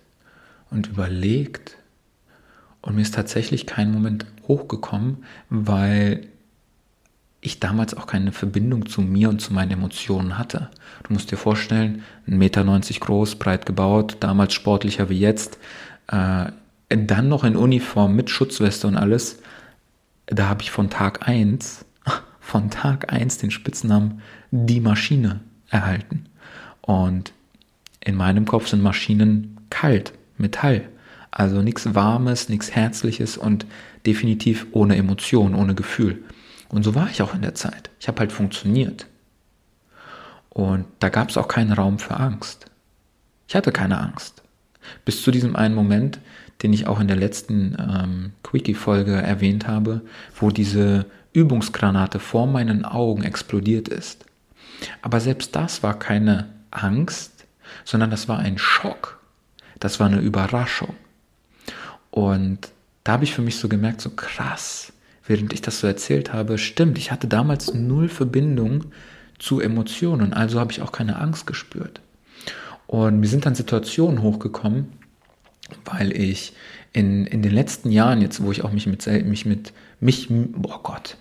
und 0.69 0.87
überlegt 0.87 1.77
und 2.81 2.95
mir 2.95 3.01
ist 3.01 3.15
tatsächlich 3.15 3.65
kein 3.65 3.91
Moment 3.91 4.25
hochgekommen, 4.47 5.25
weil 5.49 6.27
ich 7.41 7.59
damals 7.59 7.93
auch 7.93 8.07
keine 8.07 8.31
Verbindung 8.31 8.87
zu 8.87 9.01
mir 9.01 9.29
und 9.29 9.39
zu 9.39 9.53
meinen 9.53 9.71
Emotionen 9.71 10.37
hatte. 10.37 10.69
Du 11.03 11.13
musst 11.13 11.31
dir 11.31 11.37
vorstellen, 11.37 12.03
1,90 12.27 12.35
Meter 12.35 12.63
groß, 12.99 13.35
breit 13.35 13.65
gebaut, 13.65 14.17
damals 14.19 14.53
sportlicher 14.53 15.09
wie 15.09 15.19
jetzt, 15.19 15.57
äh, 16.07 16.47
dann 16.89 17.29
noch 17.29 17.43
in 17.43 17.55
Uniform 17.55 18.15
mit 18.15 18.29
Schutzweste 18.29 18.87
und 18.87 18.97
alles. 18.97 19.41
Da 20.25 20.49
habe 20.49 20.63
ich 20.63 20.71
von 20.71 20.89
Tag 20.89 21.27
1, 21.27 21.85
von 22.39 22.69
Tag 22.69 23.13
1 23.13 23.37
den 23.37 23.51
Spitznamen 23.51 24.21
die 24.51 24.81
Maschine 24.81 25.39
erhalten. 25.69 26.25
Und 26.81 27.31
in 28.01 28.15
meinem 28.15 28.45
Kopf 28.45 28.67
sind 28.67 28.81
Maschinen 28.81 29.57
kalt, 29.69 30.13
Metall. 30.37 30.89
Also 31.31 31.61
nichts 31.61 31.93
Warmes, 31.93 32.49
nichts 32.49 32.71
Herzliches 32.71 33.37
und 33.37 33.65
definitiv 34.05 34.67
ohne 34.71 34.95
Emotion, 34.95 35.53
ohne 35.53 35.75
Gefühl. 35.75 36.23
Und 36.69 36.83
so 36.83 36.95
war 36.95 37.09
ich 37.09 37.21
auch 37.21 37.33
in 37.33 37.41
der 37.41 37.55
Zeit. 37.55 37.89
Ich 37.99 38.07
habe 38.07 38.19
halt 38.19 38.31
funktioniert. 38.31 39.07
Und 40.49 40.85
da 40.99 41.09
gab 41.09 41.29
es 41.29 41.37
auch 41.37 41.47
keinen 41.47 41.73
Raum 41.73 41.99
für 41.99 42.17
Angst. 42.17 42.65
Ich 43.47 43.55
hatte 43.55 43.71
keine 43.71 43.99
Angst. 43.99 44.43
Bis 45.05 45.23
zu 45.23 45.31
diesem 45.31 45.55
einen 45.55 45.75
Moment, 45.75 46.19
den 46.61 46.73
ich 46.73 46.87
auch 46.87 46.99
in 46.99 47.07
der 47.07 47.17
letzten 47.17 47.75
ähm, 47.79 48.33
Quickie-Folge 48.43 49.13
erwähnt 49.13 49.67
habe, 49.67 50.01
wo 50.35 50.51
diese 50.51 51.05
Übungsgranate 51.33 52.19
vor 52.19 52.47
meinen 52.47 52.85
Augen 52.85 53.23
explodiert 53.23 53.87
ist. 53.87 54.25
Aber 55.01 55.19
selbst 55.19 55.55
das 55.55 55.83
war 55.83 55.97
keine 55.97 56.49
Angst, 56.71 57.45
sondern 57.85 58.11
das 58.11 58.27
war 58.27 58.39
ein 58.39 58.57
Schock. 58.57 59.19
Das 59.79 59.99
war 59.99 60.07
eine 60.07 60.19
Überraschung. 60.19 60.95
Und 62.11 62.69
da 63.03 63.13
habe 63.13 63.23
ich 63.23 63.33
für 63.33 63.41
mich 63.41 63.57
so 63.57 63.69
gemerkt, 63.69 64.01
so 64.01 64.09
krass, 64.09 64.91
während 65.29 65.53
ich 65.53 65.61
das 65.61 65.79
so 65.79 65.87
erzählt 65.87 66.33
habe, 66.33 66.57
stimmt, 66.57 66.97
ich 66.97 67.11
hatte 67.11 67.27
damals 67.27 67.73
null 67.75 68.09
Verbindung 68.09 68.85
zu 69.37 69.61
Emotionen, 69.61 70.33
also 70.33 70.59
habe 70.59 70.71
ich 70.71 70.81
auch 70.81 70.91
keine 70.91 71.17
Angst 71.17 71.45
gespürt. 71.45 72.01
Und 72.87 73.19
mir 73.19 73.27
sind 73.27 73.45
dann 73.45 73.53
Situationen 73.53 74.23
hochgekommen, 74.23 74.87
weil 75.85 76.11
ich 76.19 76.53
in, 76.93 77.27
in 77.27 77.43
den 77.43 77.51
letzten 77.51 77.91
Jahren, 77.91 78.21
jetzt 78.21 78.41
wo 78.41 78.51
ich 78.51 78.63
auch 78.63 78.71
mich 78.71 78.87
mit, 78.87 79.05
mich 79.05 79.45
mit, 79.45 79.71
mich, 79.99 80.31
oh 80.31 80.79
Gott, 80.81 81.15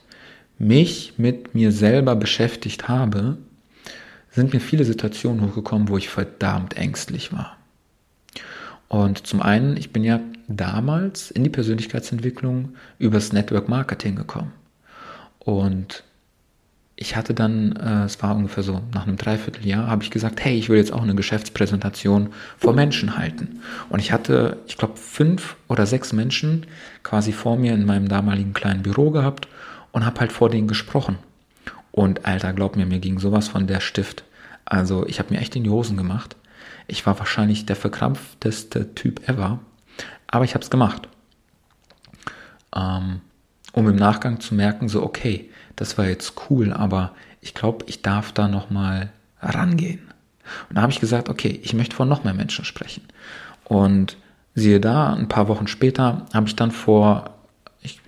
mich 0.59 1.12
mit 1.19 1.55
mir 1.55 1.71
selber 1.71 2.17
beschäftigt 2.17 2.88
habe, 2.88 3.37
sind 4.31 4.55
mir 4.55 4.61
viele 4.61 4.87
Situationen 4.87 5.45
hochgekommen, 5.45 5.88
wo 5.88 5.99
ich 5.99 6.09
verdammt 6.09 6.79
ängstlich 6.79 7.31
war. 7.35 7.58
Und 8.88 9.26
zum 9.26 9.42
einen, 9.42 9.76
ich 9.76 9.92
bin 9.92 10.02
ja 10.02 10.21
damals 10.49 11.30
in 11.30 11.45
die 11.45 11.50
Persönlichkeitsentwicklung 11.50 12.71
übers 12.99 13.33
Network 13.33 13.68
Marketing 13.68 14.16
gekommen. 14.16 14.52
Und 15.38 16.04
ich 17.00 17.14
hatte 17.14 17.33
dann, 17.33 17.76
äh, 17.76 18.04
es 18.04 18.21
war 18.23 18.35
ungefähr 18.35 18.64
so 18.64 18.80
nach 18.92 19.07
einem 19.07 19.16
Dreivierteljahr, 19.16 19.87
habe 19.87 20.02
ich 20.02 20.11
gesagt, 20.11 20.45
hey, 20.45 20.59
ich 20.59 20.68
will 20.68 20.78
jetzt 20.78 20.92
auch 20.92 21.02
eine 21.02 21.14
Geschäftspräsentation 21.14 22.30
vor 22.57 22.73
Menschen 22.73 23.16
halten. 23.16 23.61
Und 23.88 24.00
ich 24.00 24.11
hatte, 24.11 24.57
ich 24.66 24.76
glaube, 24.76 24.97
fünf 24.97 25.57
oder 25.68 25.87
sechs 25.87 26.12
Menschen 26.12 26.66
quasi 27.04 27.30
vor 27.33 27.57
mir 27.57 27.75
in 27.75 27.87
meinem 27.87 28.09
damaligen 28.09 28.52
kleinen 28.52 28.83
Büro 28.83 29.11
gehabt 29.11 29.47
und 29.92 30.04
habe 30.04 30.18
halt 30.21 30.33
vor 30.33 30.50
denen 30.50 30.66
gesprochen. 30.66 31.18
Und 31.92 32.26
Alter, 32.26 32.52
glaub 32.52 32.75
mir, 32.75 32.87
mir 32.87 32.99
ging 32.99 33.21
sowas 33.21 33.47
von 33.47 33.68
der 33.68 33.80
Stift. 33.80 34.25
Also 34.64 35.07
ich 35.07 35.21
habe 35.21 35.33
mir 35.33 35.40
echt 35.40 35.54
in 35.54 35.64
die 35.64 35.71
Hosen 35.71 35.97
gemacht. 35.97 36.37
Ich 36.88 37.07
war 37.07 37.18
wahrscheinlich 37.18 37.66
der 37.66 37.76
verkrampfteste 37.76 38.95
Typ 38.95 39.28
ever, 39.28 39.61
aber 40.26 40.45
ich 40.45 40.54
habe 40.54 40.64
es 40.64 40.71
gemacht. 40.71 41.09
Ähm, 42.75 43.21
um 43.73 43.88
im 43.88 43.97
Nachgang 43.97 44.40
zu 44.40 44.54
merken, 44.54 44.88
so 44.88 45.02
okay, 45.02 45.50
das 45.76 45.99
war 45.99 46.07
jetzt 46.07 46.35
cool, 46.49 46.73
aber 46.73 47.14
ich 47.40 47.54
glaube, 47.54 47.85
ich 47.88 48.02
darf 48.02 48.33
da 48.33 48.49
nochmal 48.49 49.12
rangehen. 49.40 50.00
Und 50.68 50.76
da 50.76 50.83
habe 50.83 50.92
ich 50.92 51.00
gesagt, 51.00 51.28
okay, 51.28 51.61
ich 51.62 51.75
möchte 51.75 51.95
vor 51.95 52.07
noch 52.07 52.25
mehr 52.25 52.35
Menschen 52.35 52.64
sprechen. 52.64 53.02
Und 53.64 54.16
siehe 54.54 54.80
da, 54.80 55.12
ein 55.12 55.28
paar 55.28 55.49
Wochen 55.49 55.66
später 55.66 56.26
habe 56.33 56.49
ich 56.49 56.57
dann 56.57 56.71
vor, 56.71 57.35
ich, 57.83 58.00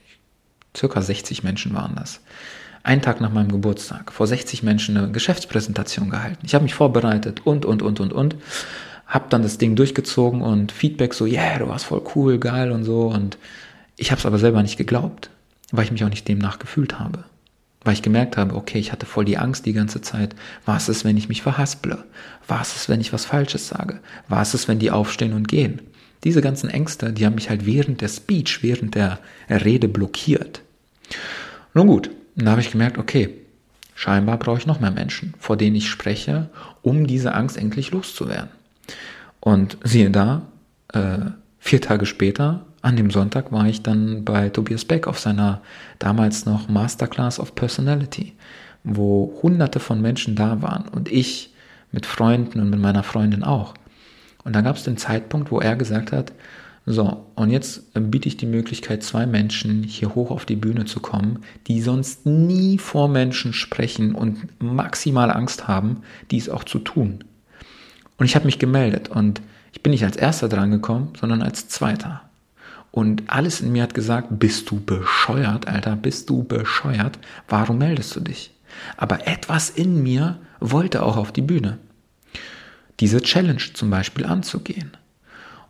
circa 0.77 1.03
60 1.03 1.43
Menschen 1.43 1.75
waren 1.75 1.95
das, 1.97 2.21
einen 2.83 3.03
Tag 3.03 3.21
nach 3.21 3.33
meinem 3.33 3.53
Geburtstag, 3.53 4.13
vor 4.13 4.27
60 4.27 4.63
Menschen 4.63 4.97
eine 4.97 5.11
Geschäftspräsentation 5.11 6.11
gehalten. 6.11 6.45
Ich 6.45 6.55
habe 6.55 6.65
mich 6.65 6.75
vorbereitet 6.75 7.43
und, 7.45 7.65
und, 7.65 7.83
und, 7.83 8.01
und, 8.01 8.13
und. 8.13 8.37
Hab 9.07 9.29
dann 9.31 9.43
das 9.43 9.59
Ding 9.59 9.75
durchgezogen 9.75 10.41
und 10.41 10.71
Feedback 10.71 11.15
so, 11.15 11.27
yeah, 11.27 11.59
du 11.59 11.69
warst 11.69 11.87
voll 11.87 12.03
cool, 12.15 12.39
geil 12.39 12.71
und 12.71 12.85
so. 12.85 13.09
Und 13.09 13.39
ich 13.97 14.13
habe 14.13 14.21
es 14.21 14.27
aber 14.27 14.39
selber 14.39 14.63
nicht 14.63 14.77
geglaubt, 14.77 15.31
weil 15.73 15.85
ich 15.85 15.93
mich 15.93 16.05
auch 16.05 16.09
nicht 16.09 16.29
demnach 16.29 16.59
gefühlt 16.59 16.99
habe. 17.01 17.25
Weil 17.83 17.95
ich 17.95 18.03
gemerkt 18.03 18.37
habe, 18.37 18.55
okay, 18.55 18.79
ich 18.79 18.93
hatte 18.93 19.07
voll 19.07 19.25
die 19.25 19.39
Angst 19.39 19.67
die 19.67 19.73
ganze 19.73 20.01
Zeit. 20.01 20.37
Was 20.65 20.89
ist, 20.89 21.05
wenn 21.05 21.17
ich 21.17 21.29
mich 21.29 21.43
verhasple? 21.43 22.05
Was 22.47 22.77
ist, 22.77 22.89
wenn 22.89 23.01
ich 23.01 23.13
was 23.13 23.25
Falsches 23.25 23.69
sage? 23.69 24.01
Was 24.29 24.55
ist, 24.55 24.69
wenn 24.69 24.79
die 24.79 24.91
aufstehen 24.91 25.33
und 25.33 25.49
gehen? 25.49 25.81
Diese 26.23 26.43
ganzen 26.43 26.71
Ängste, 26.71 27.13
die 27.13 27.25
haben 27.27 27.35
mich 27.35 27.51
halt 27.51 27.67
während 27.67 28.03
der 28.03 28.09
Speech, 28.09 28.63
während 28.63 28.95
der 28.95 29.19
Rede 29.49 29.89
blockiert. 29.89 30.61
Nun 31.73 31.87
gut, 31.87 32.11
und 32.37 32.45
da 32.45 32.53
habe 32.53 32.61
ich 32.61 32.71
gemerkt, 32.71 32.99
okay, 32.99 33.35
scheinbar 33.95 34.39
brauche 34.39 34.59
ich 34.59 34.67
noch 34.67 34.81
mehr 34.81 34.91
Menschen, 34.91 35.35
vor 35.39 35.57
denen 35.57 35.77
ich 35.77 35.89
spreche, 35.89 36.49
um 36.83 37.07
diese 37.07 37.35
Angst 37.35 37.57
endlich 37.57 37.91
loszuwerden. 37.91 38.51
Und 39.41 39.79
siehe 39.85 40.11
da, 40.11 40.43
äh, 40.93 41.19
vier 41.59 41.81
Tage 41.81 42.07
später, 42.07 42.65
an 42.83 42.97
dem 42.97 43.11
Sonntag, 43.11 43.53
war 43.53 43.67
ich 43.67 43.83
dann 43.83 44.25
bei 44.25 44.49
Tobias 44.49 44.85
Beck 44.85 45.07
auf 45.07 45.19
seiner 45.19 45.61
damals 45.99 46.47
noch 46.47 46.69
Masterclass 46.69 47.39
of 47.39 47.55
Personality, 47.55 48.33
wo 48.85 49.39
hunderte 49.43 49.81
von 49.81 50.01
Menschen 50.01 50.35
da 50.35 50.63
waren 50.63 50.89
und 50.89 51.11
ich 51.11 51.53
mit 51.93 52.07
Freunden 52.07 52.61
und 52.61 52.71
mit 52.71 52.81
meiner 52.81 53.03
Freundin 53.03 53.43
auch. 53.43 53.75
Und 54.45 54.55
da 54.55 54.63
gab 54.63 54.77
es 54.77 54.85
den 54.85 54.97
Zeitpunkt, 54.97 55.51
wo 55.51 55.61
er 55.61 55.77
gesagt 55.77 56.13
hat, 56.13 56.33
so, 56.93 57.27
und 57.35 57.51
jetzt 57.51 57.93
biete 57.95 58.29
ich 58.29 58.37
die 58.37 58.47
Möglichkeit, 58.47 59.03
zwei 59.03 59.27
Menschen 59.27 59.83
hier 59.83 60.15
hoch 60.15 60.31
auf 60.31 60.45
die 60.45 60.57
Bühne 60.57 60.87
zu 60.87 61.01
kommen, 61.01 61.41
die 61.67 61.81
sonst 61.81 62.27
nie 62.27 62.79
vor 62.79 63.09
Menschen 63.09 63.53
sprechen 63.53 64.15
und 64.15 64.49
maximal 64.61 65.31
Angst 65.31 65.69
haben, 65.69 66.03
dies 66.31 66.49
auch 66.49 66.65
zu 66.65 66.79
tun. 66.79 67.25
Und 68.17 68.27
ich 68.27 68.35
habe 68.35 68.47
mich 68.47 68.59
gemeldet 68.59 69.09
und 69.09 69.41
ich 69.73 69.83
bin 69.83 69.93
nicht 69.93 70.05
als 70.05 70.17
erster 70.17 70.49
drangekommen, 70.49 71.09
sondern 71.19 71.43
als 71.43 71.69
zweiter. 71.69 72.23
Und 72.93 73.23
alles 73.29 73.61
in 73.61 73.73
mir 73.73 73.83
hat 73.83 73.95
gesagt, 73.95 74.29
bist 74.31 74.71
du 74.71 74.81
bescheuert, 74.81 75.69
Alter, 75.69 75.97
bist 75.97 76.29
du 76.29 76.43
bescheuert? 76.43 77.19
Warum 77.49 77.79
meldest 77.79 78.15
du 78.17 78.21
dich? 78.21 78.53
Aber 78.97 79.27
etwas 79.27 79.71
in 79.71 80.03
mir 80.03 80.39
wollte 80.59 81.03
auch 81.03 81.17
auf 81.17 81.33
die 81.33 81.43
Bühne. 81.43 81.79
Diese 82.99 83.21
Challenge 83.21 83.63
zum 83.75 83.91
Beispiel 83.91 84.27
anzugehen. 84.27 84.97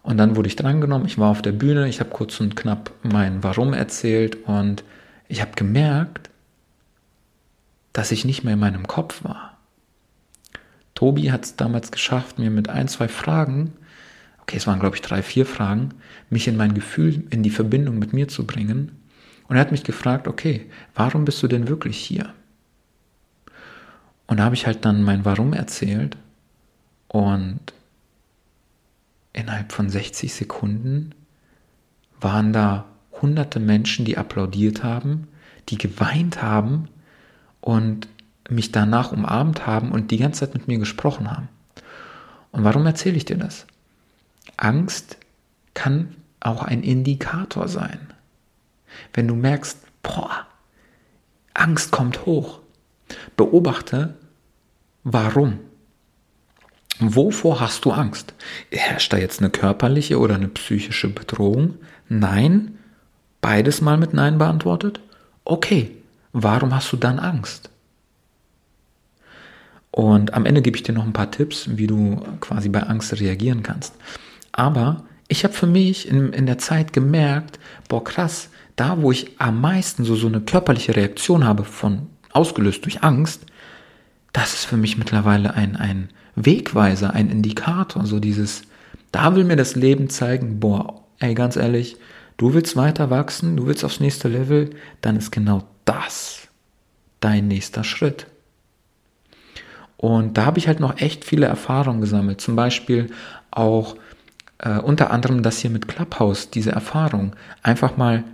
Und 0.02 0.16
dann 0.16 0.37
wurde 0.37 0.49
ich 0.49 0.57
drangenommen, 0.57 1.07
ich 1.07 1.19
war 1.19 1.30
auf 1.30 1.42
der 1.42 1.52
Bühne, 1.52 1.88
ich 1.88 2.00
habe 2.00 2.11
kurz 2.11 2.40
und 2.40 2.57
knapp 2.57 2.90
mein 3.02 3.42
Warum 3.42 3.75
erzählt 3.75 4.37
und 4.47 4.83
ich 5.28 5.40
habe 5.40 5.52
gemerkt, 5.54 6.30
dass 7.92 8.12
ich 8.12 8.25
nicht 8.25 8.45
mehr 8.45 8.54
in 8.54 8.61
meinem 8.61 8.87
Kopf 8.87 9.25
war. 9.25 9.59
Tobi 10.95 11.33
hat 11.33 11.45
es 11.45 11.57
damals 11.57 11.90
geschafft, 11.90 12.38
mir 12.38 12.50
mit 12.50 12.69
ein, 12.69 12.88
zwei 12.88 13.09
Fragen, 13.09 13.73
okay, 14.42 14.57
es 14.57 14.66
waren 14.66 14.80
glaube 14.80 14.97
ich 14.97 15.02
drei, 15.02 15.23
vier 15.23 15.47
Fragen, 15.47 15.90
mich 16.30 16.49
in 16.49 16.57
mein 16.57 16.75
Gefühl, 16.75 17.25
in 17.30 17.42
die 17.42 17.50
Verbindung 17.50 17.99
mit 17.99 18.12
mir 18.12 18.28
zu 18.28 18.47
bringen. 18.47 18.92
Und 19.49 19.57
er 19.57 19.61
hat 19.61 19.73
mich 19.73 19.85
gefragt, 19.85 20.28
okay, 20.28 20.71
warum 20.95 21.25
bist 21.25 21.42
du 21.42 21.49
denn 21.49 21.69
wirklich 21.69 21.99
hier? 21.99 22.33
Und 24.26 24.38
da 24.38 24.45
habe 24.45 24.54
ich 24.54 24.66
halt 24.66 24.85
dann 24.85 25.02
mein 25.02 25.25
Warum 25.25 25.52
erzählt 25.52 26.16
und 27.09 27.61
innerhalb 29.32 29.72
von 29.72 29.88
60 29.88 30.32
Sekunden 30.32 31.14
waren 32.20 32.52
da 32.52 32.87
hunderte 33.20 33.60
Menschen, 33.60 34.04
die 34.04 34.18
applaudiert 34.18 34.82
haben, 34.82 35.28
die 35.68 35.78
geweint 35.78 36.42
haben 36.42 36.88
und 37.60 38.08
mich 38.49 38.72
danach 38.72 39.12
umarmt 39.12 39.66
haben 39.66 39.92
und 39.92 40.10
die 40.10 40.18
ganze 40.18 40.40
Zeit 40.40 40.54
mit 40.54 40.68
mir 40.68 40.78
gesprochen 40.78 41.30
haben. 41.30 41.49
Und 42.52 42.64
warum 42.64 42.84
erzähle 42.87 43.16
ich 43.16 43.25
dir 43.25 43.37
das? 43.37 43.66
Angst 44.56 45.18
kann 45.75 46.16
auch 46.40 46.62
ein 46.62 46.82
Indikator 46.82 47.68
sein. 47.68 48.00
Wenn 49.12 49.28
du 49.28 49.34
merkst, 49.34 49.78
boah, 50.02 50.46
Angst 51.54 51.92
kommt 51.92 52.26
hoch, 52.26 52.60
beobachte, 53.37 54.16
warum. 55.04 55.60
Wovor 57.00 57.61
hast 57.61 57.85
du 57.87 57.92
Angst? 57.92 58.35
Herrscht 58.71 59.12
da 59.12 59.16
jetzt 59.16 59.40
eine 59.40 59.50
körperliche 59.50 60.19
oder 60.19 60.35
eine 60.35 60.49
psychische 60.49 61.09
Bedrohung? 61.09 61.75
Nein? 62.09 62.78
Beides 63.40 63.80
mal 63.80 63.97
mit 63.97 64.12
Nein 64.12 64.37
beantwortet? 64.37 65.00
Okay, 65.45 65.90
warum 66.33 66.75
hast 66.75 66.93
du 66.93 66.99
dann 66.99 67.19
Angst? 67.19 67.71
Und 69.91 70.34
am 70.34 70.45
Ende 70.45 70.63
gebe 70.63 70.76
ich 70.76 70.82
dir 70.82 70.93
noch 70.93 71.04
ein 71.04 71.15
paar 71.15 71.30
Tipps, 71.30 71.71
wie 71.76 71.86
du 71.86 72.23
quasi 72.41 72.69
bei 72.69 72.82
Angst 72.82 73.19
reagieren 73.19 73.63
kannst. 73.63 73.95
Aber 74.52 75.04
ich 75.28 75.45
habe 75.45 75.54
für 75.54 75.67
mich 75.67 76.06
in, 76.06 76.32
in 76.32 76.47
der 76.47 76.58
Zeit 76.58 76.93
gemerkt, 76.93 77.58
boah 77.89 78.04
krass, 78.04 78.50
da 78.76 79.00
wo 79.00 79.10
ich 79.10 79.41
am 79.41 79.60
meisten 79.60 80.04
so, 80.04 80.17
so 80.17 80.26
eine 80.26 80.41
körperliche 80.41 80.95
Reaktion 80.95 81.45
habe 81.45 81.65
von 81.65 82.08
ausgelöst 82.32 82.84
durch 82.84 83.02
Angst, 83.02 83.47
das 84.32 84.54
ist 84.54 84.65
für 84.67 84.76
mich 84.76 84.97
mittlerweile 84.97 85.54
ein, 85.54 85.76
ein 85.76 86.10
Wegweiser, 86.44 87.14
ein 87.14 87.30
Indikator, 87.30 88.06
so 88.06 88.20
dieses, 88.20 88.62
da 89.12 89.34
will 89.34 89.44
mir 89.44 89.56
das 89.56 89.76
Leben 89.76 90.08
zeigen, 90.08 90.60
boah, 90.60 91.02
ey, 91.18 91.34
ganz 91.34 91.56
ehrlich, 91.56 91.96
du 92.36 92.54
willst 92.54 92.76
weiter 92.76 93.10
wachsen, 93.10 93.56
du 93.56 93.66
willst 93.66 93.84
aufs 93.84 94.00
nächste 94.00 94.28
Level, 94.28 94.70
dann 95.00 95.16
ist 95.16 95.30
genau 95.30 95.64
das 95.84 96.48
dein 97.20 97.48
nächster 97.48 97.84
Schritt. 97.84 98.26
Und 99.96 100.38
da 100.38 100.46
habe 100.46 100.58
ich 100.58 100.66
halt 100.66 100.80
noch 100.80 100.98
echt 100.98 101.24
viele 101.24 101.46
Erfahrungen 101.46 102.00
gesammelt. 102.00 102.40
Zum 102.40 102.56
Beispiel 102.56 103.10
auch 103.50 103.96
äh, 104.58 104.78
unter 104.78 105.10
anderem 105.10 105.42
das 105.42 105.58
hier 105.58 105.68
mit 105.68 105.88
Clubhouse, 105.88 106.50
diese 106.50 106.72
Erfahrung. 106.72 107.36
Einfach 107.62 107.98
mal 107.98 108.24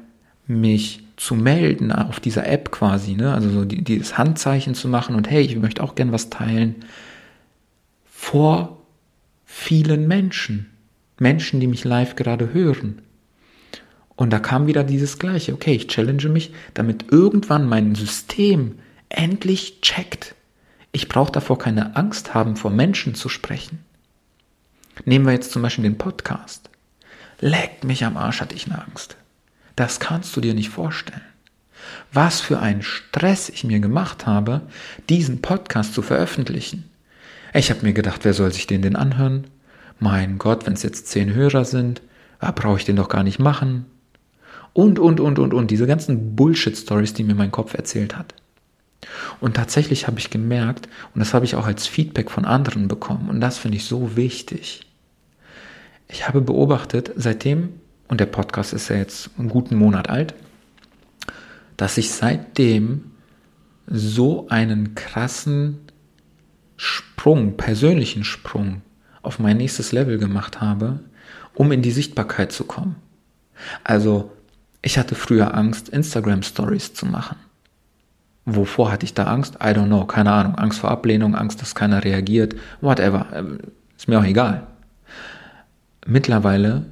mich 0.46 1.02
zu 1.16 1.34
melden 1.34 1.90
auf 1.90 2.20
dieser 2.20 2.46
App 2.46 2.70
quasi, 2.70 3.14
ne? 3.14 3.32
also 3.32 3.48
so 3.50 3.64
die, 3.64 3.82
dieses 3.82 4.18
Handzeichen 4.18 4.74
zu 4.74 4.86
machen 4.86 5.16
und 5.16 5.30
hey, 5.30 5.42
ich 5.42 5.56
möchte 5.56 5.82
auch 5.82 5.94
gern 5.94 6.12
was 6.12 6.30
teilen 6.30 6.76
vor 8.26 8.82
vielen 9.44 10.08
Menschen. 10.08 10.72
Menschen, 11.20 11.60
die 11.60 11.68
mich 11.68 11.84
live 11.84 12.16
gerade 12.16 12.52
hören. 12.52 13.00
Und 14.16 14.32
da 14.32 14.40
kam 14.40 14.66
wieder 14.66 14.82
dieses 14.82 15.20
Gleiche. 15.20 15.54
Okay, 15.54 15.76
ich 15.76 15.86
challenge 15.86 16.28
mich, 16.28 16.52
damit 16.74 17.12
irgendwann 17.12 17.68
mein 17.68 17.94
System 17.94 18.80
endlich 19.10 19.80
checkt. 19.80 20.34
Ich 20.90 21.06
brauche 21.06 21.30
davor 21.30 21.56
keine 21.56 21.94
Angst 21.94 22.34
haben, 22.34 22.56
vor 22.56 22.72
Menschen 22.72 23.14
zu 23.14 23.28
sprechen. 23.28 23.84
Nehmen 25.04 25.24
wir 25.24 25.32
jetzt 25.32 25.52
zum 25.52 25.62
Beispiel 25.62 25.84
den 25.84 25.96
Podcast. 25.96 26.68
Leckt 27.38 27.84
mich 27.84 28.04
am 28.04 28.16
Arsch, 28.16 28.40
hatte 28.40 28.56
ich 28.56 28.66
eine 28.66 28.84
Angst. 28.84 29.16
Das 29.76 30.00
kannst 30.00 30.36
du 30.36 30.40
dir 30.40 30.54
nicht 30.54 30.70
vorstellen. 30.70 31.22
Was 32.12 32.40
für 32.40 32.58
ein 32.58 32.82
Stress 32.82 33.50
ich 33.50 33.62
mir 33.62 33.78
gemacht 33.78 34.26
habe, 34.26 34.62
diesen 35.08 35.42
Podcast 35.42 35.94
zu 35.94 36.02
veröffentlichen. 36.02 36.90
Ich 37.56 37.70
habe 37.70 37.86
mir 37.86 37.94
gedacht, 37.94 38.26
wer 38.26 38.34
soll 38.34 38.52
sich 38.52 38.66
den 38.66 38.82
denn 38.82 38.96
anhören? 38.96 39.46
Mein 39.98 40.36
Gott, 40.36 40.66
wenn 40.66 40.74
es 40.74 40.82
jetzt 40.82 41.06
zehn 41.06 41.32
Hörer 41.32 41.64
sind, 41.64 42.02
ah, 42.38 42.50
brauche 42.50 42.76
ich 42.76 42.84
den 42.84 42.96
doch 42.96 43.08
gar 43.08 43.22
nicht 43.22 43.38
machen. 43.38 43.86
Und, 44.74 44.98
und, 44.98 45.20
und, 45.20 45.38
und, 45.38 45.54
und, 45.54 45.70
diese 45.70 45.86
ganzen 45.86 46.36
Bullshit-Stories, 46.36 47.14
die 47.14 47.24
mir 47.24 47.34
mein 47.34 47.50
Kopf 47.50 47.72
erzählt 47.72 48.14
hat. 48.14 48.34
Und 49.40 49.56
tatsächlich 49.56 50.06
habe 50.06 50.18
ich 50.18 50.28
gemerkt, 50.28 50.86
und 51.14 51.20
das 51.20 51.32
habe 51.32 51.46
ich 51.46 51.54
auch 51.54 51.66
als 51.66 51.86
Feedback 51.86 52.30
von 52.30 52.44
anderen 52.44 52.88
bekommen, 52.88 53.30
und 53.30 53.40
das 53.40 53.56
finde 53.56 53.78
ich 53.78 53.86
so 53.86 54.16
wichtig. 54.16 54.82
Ich 56.08 56.28
habe 56.28 56.42
beobachtet, 56.42 57.12
seitdem, 57.16 57.70
und 58.08 58.20
der 58.20 58.26
Podcast 58.26 58.74
ist 58.74 58.90
ja 58.90 58.96
jetzt 58.96 59.30
einen 59.38 59.48
guten 59.48 59.76
Monat 59.76 60.10
alt, 60.10 60.34
dass 61.78 61.96
ich 61.96 62.10
seitdem 62.10 63.12
so 63.86 64.46
einen 64.48 64.94
krassen 64.94 65.85
Sprung, 66.76 67.56
persönlichen 67.56 68.24
Sprung 68.24 68.82
auf 69.22 69.38
mein 69.38 69.56
nächstes 69.56 69.92
Level 69.92 70.18
gemacht 70.18 70.60
habe, 70.60 71.00
um 71.54 71.72
in 71.72 71.82
die 71.82 71.90
Sichtbarkeit 71.90 72.52
zu 72.52 72.64
kommen. 72.64 72.96
Also, 73.82 74.32
ich 74.82 74.98
hatte 74.98 75.14
früher 75.14 75.54
Angst, 75.54 75.88
Instagram 75.88 76.42
Stories 76.42 76.94
zu 76.94 77.06
machen. 77.06 77.36
Wovor 78.44 78.92
hatte 78.92 79.04
ich 79.04 79.14
da 79.14 79.24
Angst? 79.24 79.56
I 79.56 79.68
don't 79.68 79.86
know, 79.86 80.04
keine 80.04 80.30
Ahnung. 80.30 80.54
Angst 80.54 80.78
vor 80.78 80.90
Ablehnung, 80.92 81.34
Angst, 81.34 81.60
dass 81.60 81.74
keiner 81.74 82.04
reagiert, 82.04 82.54
whatever. 82.80 83.26
Ist 83.96 84.06
mir 84.06 84.20
auch 84.20 84.24
egal. 84.24 84.68
Mittlerweile 86.06 86.86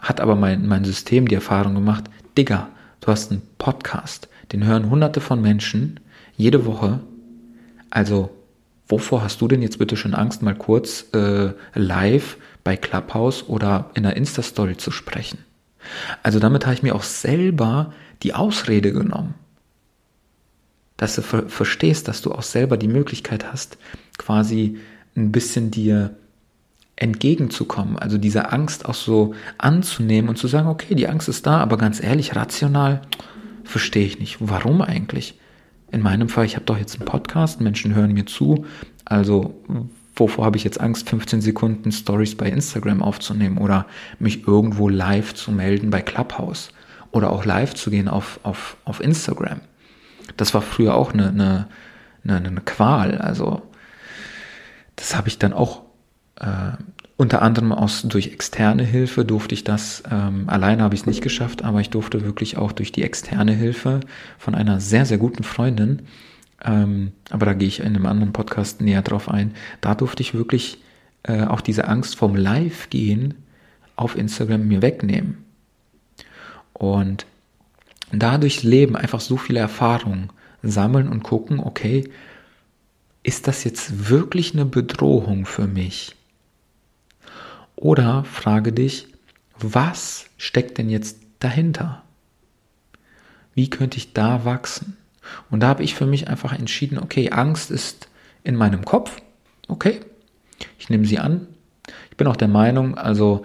hat 0.00 0.20
aber 0.20 0.36
mein, 0.36 0.66
mein 0.66 0.84
System 0.84 1.28
die 1.28 1.34
Erfahrung 1.34 1.74
gemacht, 1.74 2.04
Digga, 2.38 2.68
du 3.00 3.08
hast 3.08 3.30
einen 3.30 3.42
Podcast, 3.58 4.28
den 4.52 4.64
hören 4.64 4.88
hunderte 4.88 5.20
von 5.20 5.42
Menschen 5.42 6.00
jede 6.36 6.64
Woche. 6.64 7.00
Also 7.90 8.30
wovor 8.88 9.22
hast 9.22 9.40
du 9.40 9.48
denn 9.48 9.62
jetzt 9.62 9.78
bitte 9.78 9.96
schon 9.96 10.14
Angst, 10.14 10.42
mal 10.42 10.54
kurz 10.54 11.06
äh, 11.14 11.52
live 11.74 12.36
bei 12.62 12.76
Clubhouse 12.76 13.48
oder 13.48 13.90
in 13.94 14.04
einer 14.04 14.16
Insta-Story 14.16 14.76
zu 14.76 14.90
sprechen? 14.90 15.38
Also 16.22 16.38
damit 16.38 16.66
habe 16.66 16.74
ich 16.74 16.82
mir 16.82 16.94
auch 16.94 17.02
selber 17.02 17.92
die 18.22 18.34
Ausrede 18.34 18.92
genommen. 18.92 19.34
Dass 20.96 21.16
du 21.16 21.22
ver 21.22 21.48
verstehst, 21.48 22.08
dass 22.08 22.22
du 22.22 22.32
auch 22.32 22.42
selber 22.42 22.76
die 22.76 22.88
Möglichkeit 22.88 23.52
hast, 23.52 23.78
quasi 24.16 24.78
ein 25.16 25.32
bisschen 25.32 25.70
dir 25.70 26.16
entgegenzukommen, 26.96 27.98
also 27.98 28.18
diese 28.18 28.52
Angst 28.52 28.86
auch 28.86 28.94
so 28.94 29.34
anzunehmen 29.58 30.28
und 30.28 30.36
zu 30.36 30.46
sagen, 30.46 30.68
okay, 30.68 30.94
die 30.94 31.08
Angst 31.08 31.28
ist 31.28 31.44
da, 31.44 31.58
aber 31.58 31.76
ganz 31.76 32.00
ehrlich, 32.00 32.36
rational 32.36 33.02
verstehe 33.64 34.06
ich 34.06 34.20
nicht. 34.20 34.36
Warum 34.38 34.80
eigentlich? 34.80 35.34
In 35.90 36.02
meinem 36.02 36.28
Fall, 36.28 36.44
ich 36.44 36.56
habe 36.56 36.64
doch 36.64 36.78
jetzt 36.78 36.96
einen 36.96 37.06
Podcast, 37.06 37.60
Menschen 37.60 37.94
hören 37.94 38.12
mir 38.12 38.26
zu. 38.26 38.66
Also 39.04 39.54
wovor 40.16 40.44
habe 40.44 40.56
ich 40.56 40.64
jetzt 40.64 40.80
Angst, 40.80 41.08
15 41.08 41.40
Sekunden 41.40 41.92
Stories 41.92 42.36
bei 42.36 42.48
Instagram 42.48 43.02
aufzunehmen 43.02 43.58
oder 43.58 43.86
mich 44.18 44.46
irgendwo 44.46 44.88
live 44.88 45.34
zu 45.34 45.52
melden 45.52 45.90
bei 45.90 46.02
Clubhouse 46.02 46.70
oder 47.10 47.30
auch 47.30 47.44
live 47.44 47.74
zu 47.74 47.90
gehen 47.90 48.08
auf, 48.08 48.40
auf, 48.42 48.76
auf 48.84 49.00
Instagram. 49.00 49.60
Das 50.36 50.54
war 50.54 50.62
früher 50.62 50.94
auch 50.94 51.12
eine, 51.12 51.28
eine, 51.28 51.68
eine, 52.24 52.48
eine 52.48 52.60
Qual. 52.60 53.18
Also 53.18 53.62
das 54.96 55.16
habe 55.16 55.28
ich 55.28 55.38
dann 55.38 55.52
auch 55.52 55.82
äh, 56.40 56.72
unter 57.16 57.42
anderem 57.42 57.72
aus 57.72 58.02
durch 58.02 58.32
externe 58.32 58.82
Hilfe 58.82 59.24
durfte 59.24 59.54
ich 59.54 59.62
das, 59.62 60.02
ähm, 60.10 60.48
alleine 60.48 60.82
habe 60.82 60.94
ich 60.94 61.02
es 61.02 61.06
nicht 61.06 61.22
geschafft, 61.22 61.62
aber 61.62 61.80
ich 61.80 61.90
durfte 61.90 62.24
wirklich 62.24 62.56
auch 62.56 62.72
durch 62.72 62.90
die 62.90 63.04
externe 63.04 63.52
Hilfe 63.52 64.00
von 64.38 64.54
einer 64.54 64.80
sehr, 64.80 65.06
sehr 65.06 65.18
guten 65.18 65.44
Freundin, 65.44 66.02
ähm, 66.64 67.12
aber 67.30 67.46
da 67.46 67.54
gehe 67.54 67.68
ich 67.68 67.80
in 67.80 67.86
einem 67.86 68.06
anderen 68.06 68.32
Podcast 68.32 68.80
näher 68.80 69.02
drauf 69.02 69.28
ein, 69.28 69.54
da 69.80 69.94
durfte 69.94 70.22
ich 70.22 70.34
wirklich 70.34 70.78
äh, 71.22 71.44
auch 71.44 71.60
diese 71.60 71.86
Angst 71.86 72.16
vom 72.16 72.34
Live-Gehen 72.34 73.34
auf 73.96 74.16
Instagram 74.16 74.66
mir 74.66 74.82
wegnehmen. 74.82 75.44
Und 76.72 77.26
dadurch 78.10 78.64
leben 78.64 78.96
einfach 78.96 79.20
so 79.20 79.36
viele 79.36 79.60
Erfahrungen 79.60 80.30
sammeln 80.62 81.08
und 81.08 81.22
gucken, 81.22 81.60
okay, 81.60 82.10
ist 83.22 83.46
das 83.46 83.62
jetzt 83.62 84.10
wirklich 84.10 84.54
eine 84.54 84.64
Bedrohung 84.64 85.46
für 85.46 85.68
mich? 85.68 86.16
Oder 87.84 88.24
frage 88.24 88.72
dich, 88.72 89.08
was 89.58 90.30
steckt 90.38 90.78
denn 90.78 90.88
jetzt 90.88 91.18
dahinter? 91.38 92.02
Wie 93.54 93.68
könnte 93.68 93.98
ich 93.98 94.14
da 94.14 94.46
wachsen? 94.46 94.96
Und 95.50 95.60
da 95.60 95.68
habe 95.68 95.82
ich 95.82 95.94
für 95.94 96.06
mich 96.06 96.26
einfach 96.28 96.58
entschieden, 96.58 96.98
okay, 96.98 97.28
Angst 97.28 97.70
ist 97.70 98.08
in 98.42 98.56
meinem 98.56 98.86
Kopf, 98.86 99.20
okay, 99.68 100.00
ich 100.78 100.88
nehme 100.88 101.04
sie 101.04 101.18
an. 101.18 101.46
Ich 102.10 102.16
bin 102.16 102.26
auch 102.26 102.36
der 102.36 102.48
Meinung, 102.48 102.96
also 102.96 103.44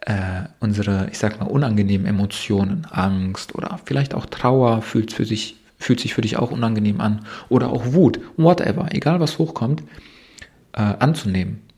äh, 0.00 0.48
unsere, 0.58 1.08
ich 1.12 1.18
sag 1.18 1.38
mal, 1.38 1.46
unangenehmen 1.46 2.08
Emotionen, 2.08 2.88
Angst 2.90 3.54
oder 3.54 3.78
vielleicht 3.84 4.14
auch 4.14 4.26
Trauer 4.26 4.82
fühlt, 4.82 5.12
für 5.12 5.24
sich, 5.24 5.58
fühlt 5.78 6.00
sich 6.00 6.14
für 6.14 6.22
dich 6.22 6.38
auch 6.38 6.50
unangenehm 6.50 7.00
an 7.00 7.24
oder 7.48 7.68
auch 7.68 7.92
Wut, 7.92 8.18
whatever, 8.36 8.88
egal 8.90 9.20
was 9.20 9.38
hochkommt, 9.38 9.84
äh, 10.72 10.80
anzunehmen. 10.80 11.69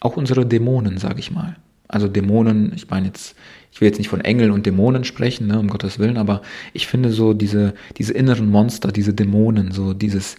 Auch 0.00 0.16
unsere 0.16 0.46
Dämonen, 0.46 0.98
sage 0.98 1.20
ich 1.20 1.30
mal. 1.30 1.56
Also 1.86 2.08
Dämonen, 2.08 2.72
ich 2.74 2.88
meine 2.88 3.06
jetzt, 3.06 3.36
ich 3.72 3.80
will 3.80 3.88
jetzt 3.88 3.98
nicht 3.98 4.08
von 4.08 4.20
Engeln 4.20 4.52
und 4.52 4.64
Dämonen 4.64 5.04
sprechen, 5.04 5.48
ne, 5.48 5.58
um 5.58 5.68
Gottes 5.68 5.98
Willen, 5.98 6.16
aber 6.16 6.40
ich 6.72 6.86
finde 6.86 7.10
so 7.10 7.34
diese, 7.34 7.74
diese 7.98 8.12
inneren 8.14 8.48
Monster, 8.48 8.92
diese 8.92 9.12
Dämonen, 9.12 9.72
so 9.72 9.92
dieses, 9.92 10.36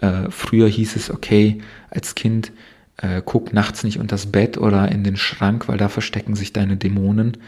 äh, 0.00 0.30
früher 0.30 0.68
hieß 0.68 0.96
es, 0.96 1.10
okay, 1.10 1.58
als 1.90 2.14
Kind, 2.14 2.52
äh, 2.98 3.22
guck 3.24 3.52
nachts 3.52 3.82
nicht 3.82 3.98
unter 3.98 4.14
das 4.14 4.26
Bett 4.26 4.58
oder 4.58 4.90
in 4.92 5.04
den 5.04 5.16
Schrank, 5.16 5.68
weil 5.68 5.78
da 5.78 5.88
verstecken 5.88 6.36
sich 6.36 6.52
deine 6.52 6.76
Dämonen 6.76 7.38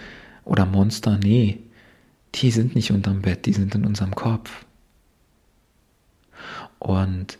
oder 0.45 0.65
Monster. 0.65 1.19
Nee, 1.23 1.59
die 2.35 2.51
sind 2.51 2.75
nicht 2.75 2.91
unterm 2.91 3.23
Bett, 3.23 3.47
die 3.47 3.53
sind 3.53 3.75
in 3.75 3.85
unserem 3.85 4.15
Kopf. 4.15 4.65
Und 6.79 7.39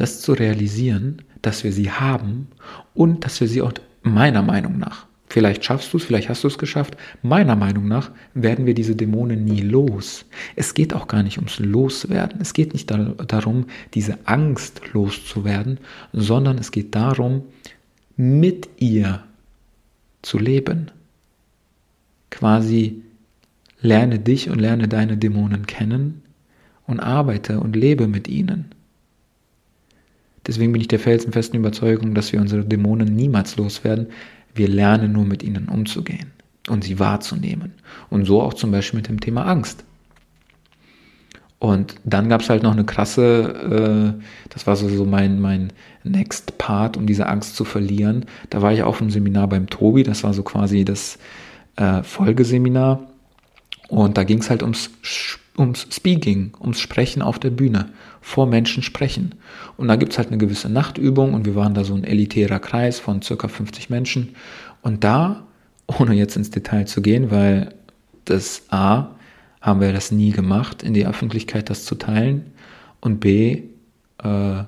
das 0.00 0.22
zu 0.22 0.32
realisieren, 0.32 1.22
dass 1.42 1.62
wir 1.62 1.72
sie 1.72 1.90
haben 1.90 2.48
und 2.94 3.24
dass 3.24 3.38
wir 3.40 3.48
sie 3.48 3.60
auch 3.60 3.74
meiner 4.02 4.40
Meinung 4.40 4.78
nach, 4.78 5.06
vielleicht 5.28 5.62
schaffst 5.62 5.92
du 5.92 5.98
es, 5.98 6.04
vielleicht 6.04 6.30
hast 6.30 6.42
du 6.42 6.48
es 6.48 6.56
geschafft, 6.56 6.96
meiner 7.22 7.54
Meinung 7.54 7.86
nach 7.86 8.10
werden 8.32 8.64
wir 8.64 8.72
diese 8.72 8.96
Dämonen 8.96 9.44
nie 9.44 9.60
los. 9.60 10.24
Es 10.56 10.72
geht 10.72 10.94
auch 10.94 11.06
gar 11.06 11.22
nicht 11.22 11.36
ums 11.36 11.58
Loswerden. 11.58 12.40
Es 12.40 12.54
geht 12.54 12.72
nicht 12.72 12.90
darum, 12.90 13.66
diese 13.92 14.26
Angst 14.26 14.80
loszuwerden, 14.94 15.78
sondern 16.14 16.56
es 16.56 16.72
geht 16.72 16.94
darum, 16.94 17.42
mit 18.16 18.70
ihr 18.78 19.22
zu 20.22 20.38
leben. 20.38 20.90
Quasi 22.30 23.02
lerne 23.82 24.18
dich 24.18 24.48
und 24.48 24.58
lerne 24.60 24.88
deine 24.88 25.18
Dämonen 25.18 25.66
kennen 25.66 26.22
und 26.86 27.00
arbeite 27.00 27.60
und 27.60 27.76
lebe 27.76 28.06
mit 28.08 28.28
ihnen. 28.28 28.74
Deswegen 30.50 30.72
bin 30.72 30.80
ich 30.80 30.88
der 30.88 30.98
felsenfesten 30.98 31.60
Überzeugung, 31.60 32.12
dass 32.12 32.32
wir 32.32 32.40
unsere 32.40 32.64
Dämonen 32.64 33.14
niemals 33.14 33.54
loswerden. 33.54 34.08
Wir 34.52 34.66
lernen 34.66 35.12
nur 35.12 35.24
mit 35.24 35.44
ihnen 35.44 35.68
umzugehen 35.68 36.32
und 36.68 36.82
sie 36.82 36.98
wahrzunehmen. 36.98 37.74
Und 38.08 38.24
so 38.24 38.42
auch 38.42 38.54
zum 38.54 38.72
Beispiel 38.72 38.98
mit 38.98 39.06
dem 39.06 39.20
Thema 39.20 39.46
Angst. 39.46 39.84
Und 41.60 41.94
dann 42.02 42.28
gab 42.28 42.40
es 42.40 42.50
halt 42.50 42.64
noch 42.64 42.72
eine 42.72 42.82
krasse, 42.82 44.16
äh, 44.18 44.22
das 44.48 44.66
war 44.66 44.74
so, 44.74 44.88
so 44.88 45.04
mein, 45.04 45.40
mein 45.40 45.72
Next 46.02 46.58
Part, 46.58 46.96
um 46.96 47.06
diese 47.06 47.28
Angst 47.28 47.54
zu 47.54 47.64
verlieren. 47.64 48.26
Da 48.48 48.60
war 48.60 48.72
ich 48.72 48.82
auf 48.82 49.00
einem 49.00 49.10
Seminar 49.10 49.46
beim 49.46 49.68
Tobi, 49.68 50.02
das 50.02 50.24
war 50.24 50.34
so 50.34 50.42
quasi 50.42 50.84
das 50.84 51.16
äh, 51.76 52.02
Folgeseminar. 52.02 53.08
Und 53.86 54.18
da 54.18 54.24
ging 54.24 54.40
es 54.40 54.50
halt 54.50 54.64
ums, 54.64 54.90
ums 55.58 55.86
Speaking, 55.90 56.52
ums 56.60 56.80
Sprechen 56.80 57.22
auf 57.22 57.38
der 57.38 57.50
Bühne 57.50 57.90
vor 58.20 58.46
Menschen 58.46 58.82
sprechen. 58.82 59.34
Und 59.76 59.88
da 59.88 59.96
gibt 59.96 60.12
es 60.12 60.18
halt 60.18 60.28
eine 60.28 60.38
gewisse 60.38 60.68
Nachtübung 60.68 61.34
und 61.34 61.46
wir 61.46 61.54
waren 61.54 61.74
da 61.74 61.84
so 61.84 61.94
ein 61.94 62.04
elitärer 62.04 62.58
Kreis 62.58 62.98
von 62.98 63.22
circa 63.22 63.48
50 63.48 63.90
Menschen. 63.90 64.36
Und 64.82 65.04
da, 65.04 65.46
ohne 65.86 66.14
jetzt 66.14 66.36
ins 66.36 66.50
Detail 66.50 66.86
zu 66.86 67.02
gehen, 67.02 67.30
weil 67.30 67.74
das 68.24 68.62
A, 68.70 69.10
haben 69.60 69.80
wir 69.80 69.92
das 69.92 70.10
nie 70.10 70.30
gemacht, 70.30 70.82
in 70.82 70.94
die 70.94 71.06
Öffentlichkeit 71.06 71.68
das 71.68 71.84
zu 71.84 71.94
teilen. 71.94 72.52
Und 73.00 73.20
B, 73.20 73.64
äh, 74.22 74.64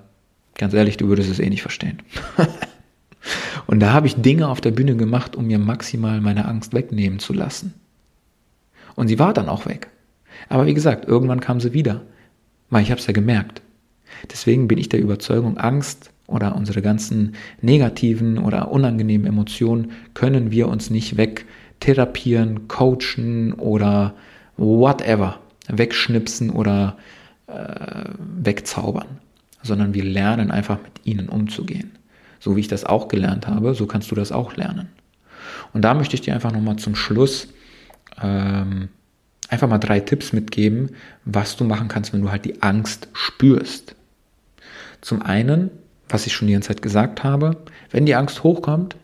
ganz 0.55 0.75
ehrlich, 0.75 0.97
du 0.97 1.09
würdest 1.09 1.31
es 1.31 1.39
eh 1.39 1.49
nicht 1.49 1.63
verstehen. 1.63 1.99
und 3.67 3.81
da 3.81 3.93
habe 3.93 4.07
ich 4.07 4.17
Dinge 4.17 4.49
auf 4.49 4.61
der 4.61 4.71
Bühne 4.71 4.97
gemacht, 4.97 5.35
um 5.37 5.47
mir 5.47 5.59
maximal 5.59 6.21
meine 6.21 6.47
Angst 6.47 6.75
wegnehmen 6.75 7.19
zu 7.19 7.33
lassen. 7.33 7.75
Und 8.95 9.09
sie 9.09 9.19
war 9.19 9.33
dann 9.33 9.49
auch 9.49 9.65
weg. 9.67 9.89
Aber 10.49 10.67
wie 10.67 10.75
gesagt, 10.75 11.07
irgendwann 11.07 11.41
kam 11.41 11.61
sie 11.61 11.73
wieder. 11.73 12.03
Weil 12.71 12.83
ich 12.83 12.91
habe 12.91 13.01
es 13.01 13.07
ja 13.07 13.13
gemerkt. 13.13 13.63
Deswegen 14.31 14.69
bin 14.69 14.79
ich 14.79 14.89
der 14.89 15.01
Überzeugung, 15.01 15.59
Angst 15.59 16.11
oder 16.27 16.57
unsere 16.57 16.83
ganzen 16.83 17.35
negativen 17.61 18.39
oder 18.39 18.71
unangenehmen 18.71 19.27
Emotionen 19.27 19.93
können 20.15 20.51
wir 20.51 20.69
uns 20.69 20.91
nicht 20.91 21.17
wegtherapieren, 21.17 22.69
coachen 22.69 23.53
oder 23.55 24.15
whatever, 24.57 25.41
wegschnipsen 25.69 26.51
oder 26.51 26.97
äh, 27.47 28.05
wegzaubern, 28.19 29.19
sondern 29.63 29.95
wir 29.95 30.05
lernen 30.05 30.51
einfach 30.51 30.79
mit 30.83 31.05
ihnen 31.05 31.29
umzugehen. 31.29 31.93
So 32.41 32.57
wie 32.57 32.61
ich 32.61 32.69
das 32.69 32.85
auch 32.85 33.09
gelernt 33.09 33.47
habe, 33.47 33.75
so 33.75 33.87
kannst 33.87 34.11
du 34.11 34.15
das 34.15 34.33
auch 34.33 34.57
lernen. 34.57 34.89
Und 35.73 35.83
da 35.83 35.95
möchte 35.95 36.15
ich 36.15 36.23
dir 36.23 36.35
einfach 36.35 36.53
nochmal 36.53 36.77
zum 36.77 36.95
Schluss 36.95 37.49
ähm, 38.23 38.89
einfach 39.53 39.69
mal 39.69 39.79
drei 39.79 40.01
Tipps 40.01 40.33
mitgeben, 40.33 40.97
was 41.27 41.57
du 41.57 41.65
machen 41.65 41.89
kannst, 41.89 42.13
wenn 42.13 42.23
du 42.23 42.31
halt 42.31 42.47
die 42.47 42.63
Angst 42.63 43.09
spürst. 43.13 43.95
Zum 45.03 45.21
einen, 45.21 45.71
was 46.09 46.27
ich 46.27 46.33
schon 46.33 46.49
die 46.49 46.55
ganze 46.55 46.69
Zeit 46.69 46.81
gesagt 46.81 47.23
habe, 47.23 47.59
wenn 47.91 48.07
die 48.07 48.15
Angst 48.15 48.43
hochkommt, 48.43 48.97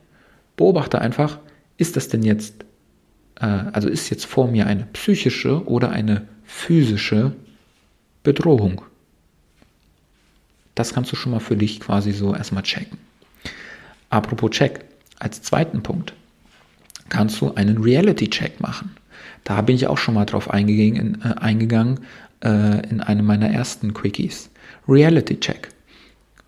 beobachte 0.57 1.01
einfach, 1.01 1.39
ist 1.77 1.97
das 1.97 2.09
denn 2.09 2.23
jetzt, 2.23 2.65
äh, 3.41 3.45
also 3.45 3.89
ist 3.89 4.09
jetzt 4.09 4.25
vor 4.25 4.49
mir 4.49 4.67
eine 4.67 4.87
psychische 4.95 5.67
oder 5.67 5.91
eine 5.91 6.27
physische 6.45 7.33
Bedrohung? 8.23 8.81
Das 10.75 10.95
kannst 10.95 11.13
du 11.13 11.17
schon 11.17 11.33
mal 11.33 11.41
für 11.41 11.57
dich 11.57 11.79
quasi 11.81 12.13
so 12.13 12.35
erstmal 12.35 12.63
checken. 12.63 12.99
Apropos 14.09 14.51
Check, 14.51 14.85
als 15.19 15.43
zweiten 15.43 15.83
Punkt 15.83 16.15
kannst 17.11 17.41
du 17.41 17.53
einen 17.55 17.83
Reality-Check 17.83 18.61
machen. 18.61 18.98
Da 19.49 19.63
bin 19.63 19.77
ich 19.77 19.87
auch 19.87 19.97
schon 19.97 20.13
mal 20.13 20.27
drauf 20.27 20.51
eingegangen, 20.51 21.23
äh, 21.25 21.41
eingegangen 21.41 22.01
äh, 22.45 22.87
in 22.91 23.01
einem 23.01 23.25
meiner 23.25 23.49
ersten 23.49 23.95
Quickies. 23.95 24.51
Reality 24.87 25.41
Check. 25.41 25.71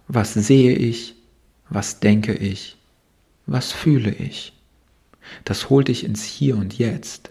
Was 0.06 0.34
sehe 0.34 0.74
ich? 0.74 1.14
Was 1.70 2.00
denke 2.00 2.34
ich? 2.34 2.76
Was 3.46 3.72
fühle 3.72 4.10
ich? 4.10 4.52
Das 5.46 5.70
holt 5.70 5.88
dich 5.88 6.04
ins 6.04 6.24
Hier 6.24 6.58
und 6.58 6.76
Jetzt. 6.76 7.30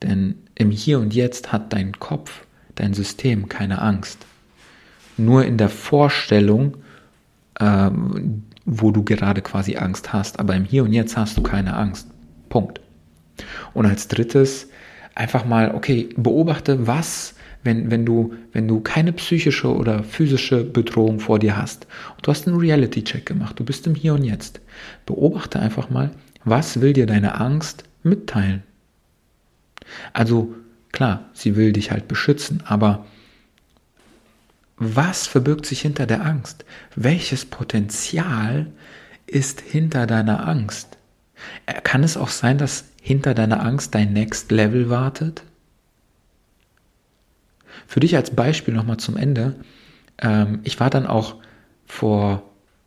Denn 0.00 0.36
im 0.54 0.70
Hier 0.70 1.00
und 1.00 1.12
Jetzt 1.12 1.50
hat 1.50 1.72
dein 1.72 1.98
Kopf, 1.98 2.46
dein 2.76 2.94
System 2.94 3.48
keine 3.48 3.82
Angst. 3.82 4.24
Nur 5.16 5.44
in 5.44 5.58
der 5.58 5.70
Vorstellung, 5.70 6.76
äh, 7.58 7.90
wo 8.64 8.92
du 8.92 9.02
gerade 9.02 9.42
quasi 9.42 9.74
Angst 9.74 10.12
hast. 10.12 10.38
Aber 10.38 10.54
im 10.54 10.64
Hier 10.64 10.84
und 10.84 10.92
Jetzt 10.92 11.16
hast 11.16 11.36
du 11.36 11.42
keine 11.42 11.74
Angst. 11.74 12.06
Punkt. 12.48 12.80
Und 13.72 13.86
als 13.86 14.06
drittes, 14.06 14.68
einfach 15.14 15.44
mal, 15.44 15.74
okay, 15.74 16.08
beobachte, 16.16 16.86
was, 16.86 17.34
wenn, 17.62 17.90
wenn, 17.90 18.04
du, 18.04 18.34
wenn 18.52 18.68
du 18.68 18.80
keine 18.80 19.12
psychische 19.12 19.74
oder 19.74 20.02
physische 20.04 20.64
Bedrohung 20.64 21.20
vor 21.20 21.38
dir 21.38 21.56
hast. 21.56 21.86
Und 22.16 22.26
du 22.26 22.30
hast 22.30 22.46
einen 22.46 22.58
Reality-Check 22.58 23.24
gemacht, 23.24 23.58
du 23.58 23.64
bist 23.64 23.86
im 23.86 23.94
Hier 23.94 24.14
und 24.14 24.24
Jetzt. 24.24 24.60
Beobachte 25.06 25.58
einfach 25.60 25.90
mal, 25.90 26.10
was 26.44 26.80
will 26.80 26.92
dir 26.92 27.06
deine 27.06 27.40
Angst 27.40 27.84
mitteilen? 28.02 28.62
Also 30.12 30.54
klar, 30.92 31.30
sie 31.32 31.56
will 31.56 31.72
dich 31.72 31.90
halt 31.90 32.06
beschützen, 32.08 32.62
aber 32.66 33.06
was 34.76 35.26
verbirgt 35.26 35.66
sich 35.66 35.80
hinter 35.80 36.06
der 36.06 36.24
Angst? 36.24 36.64
Welches 36.96 37.44
Potenzial 37.44 38.66
ist 39.26 39.60
hinter 39.60 40.06
deiner 40.06 40.46
Angst? 40.46 40.98
Kann 41.84 42.02
es 42.02 42.16
auch 42.16 42.28
sein, 42.28 42.58
dass 42.58 42.84
hinter 43.04 43.34
deiner 43.34 43.62
Angst 43.62 43.94
dein 43.94 44.14
Next 44.14 44.50
Level 44.50 44.88
wartet? 44.88 45.42
Für 47.86 48.00
dich 48.00 48.16
als 48.16 48.34
Beispiel 48.34 48.72
nochmal 48.72 48.96
zum 48.96 49.18
Ende. 49.18 49.56
ähm, 50.22 50.60
ich 50.64 50.80
war 50.80 50.88
dann 50.88 51.06
auch 51.06 51.36
vor, 51.84 52.42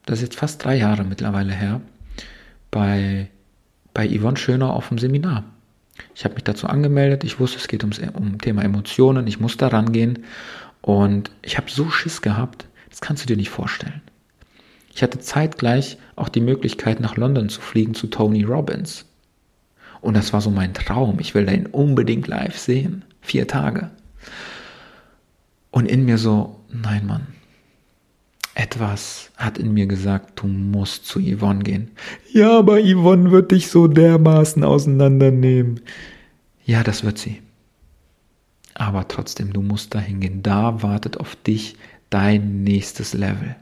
das 0.08 0.18
ist 0.18 0.24
jetzt 0.24 0.40
fast 0.40 0.66
drei 0.66 0.76
Jahre 0.76 1.04
mittlerweile 1.04 1.54
her, 1.54 1.82
bei, 2.72 3.30
bei 3.94 4.08
Yvonne 4.10 4.38
Schöner 4.38 4.74
auf 4.74 4.88
dem 4.88 4.98
Seminar. 4.98 5.44
Ich 6.16 6.26
habe 6.26 6.34
mich 6.34 6.44
dazu 6.44 6.66
angemeldet, 6.66 7.24
ich 7.24 7.40
wusste, 7.40 7.60
es 7.60 7.68
geht 7.68 7.84
ums 7.84 8.00
um 8.00 8.42
Thema 8.42 8.64
Emotionen, 8.64 9.28
ich 9.28 9.40
muss 9.40 9.56
da 9.56 9.68
rangehen 9.68 10.24
und 10.82 11.30
ich 11.44 11.58
habe 11.58 11.70
so 11.70 11.92
Schiss 11.92 12.24
gehabt, 12.24 12.66
das 12.90 13.02
kannst 13.02 13.22
du 13.22 13.28
dir 13.28 13.38
nicht 13.38 13.52
vorstellen. 13.52 14.02
Ich 14.96 15.04
hatte 15.04 15.20
zeitgleich 15.20 16.00
auch 16.16 16.30
die 16.30 16.42
Möglichkeit, 16.42 17.02
nach 17.02 17.18
London 17.18 17.50
zu 17.50 17.62
fliegen 17.62 17.94
zu 17.94 18.08
Tony 18.08 18.44
Robbins. 18.44 19.06
Und 20.08 20.16
das 20.16 20.32
war 20.32 20.40
so 20.40 20.50
mein 20.50 20.74
Traum. 20.74 21.20
Ich 21.20 21.36
will 21.36 21.52
ihn 21.52 21.66
unbedingt 21.66 22.28
live 22.28 22.58
sehen. 22.58 23.04
Vier 23.20 23.46
Tage. 23.46 23.90
Und 25.70 25.86
in 25.86 26.06
mir 26.06 26.18
so, 26.18 26.62
nein, 26.72 27.06
Mann. 27.06 27.28
Etwas 28.56 29.32
hat 29.36 29.58
in 29.58 29.74
mir 29.74 29.86
gesagt, 29.86 30.40
du 30.40 30.48
musst 30.48 31.08
zu 31.08 31.20
Yvonne 31.20 31.62
gehen. 31.62 31.92
Ja, 32.32 32.58
aber 32.58 32.80
Yvonne 32.80 33.32
wird 33.32 33.52
dich 33.52 33.68
so 33.68 33.90
dermaßen 33.90 34.64
auseinandernehmen. 34.64 35.82
Ja, 36.64 36.84
das 36.84 37.04
wird 37.04 37.18
sie. 37.18 37.42
Aber 38.76 39.10
trotzdem, 39.10 39.52
du 39.52 39.62
musst 39.62 39.94
dahin 39.94 40.22
gehen. 40.22 40.42
Da 40.42 40.82
wartet 40.84 41.18
auf 41.18 41.36
dich 41.36 41.76
dein 42.10 42.64
nächstes 42.64 43.14
Level. 43.14 43.58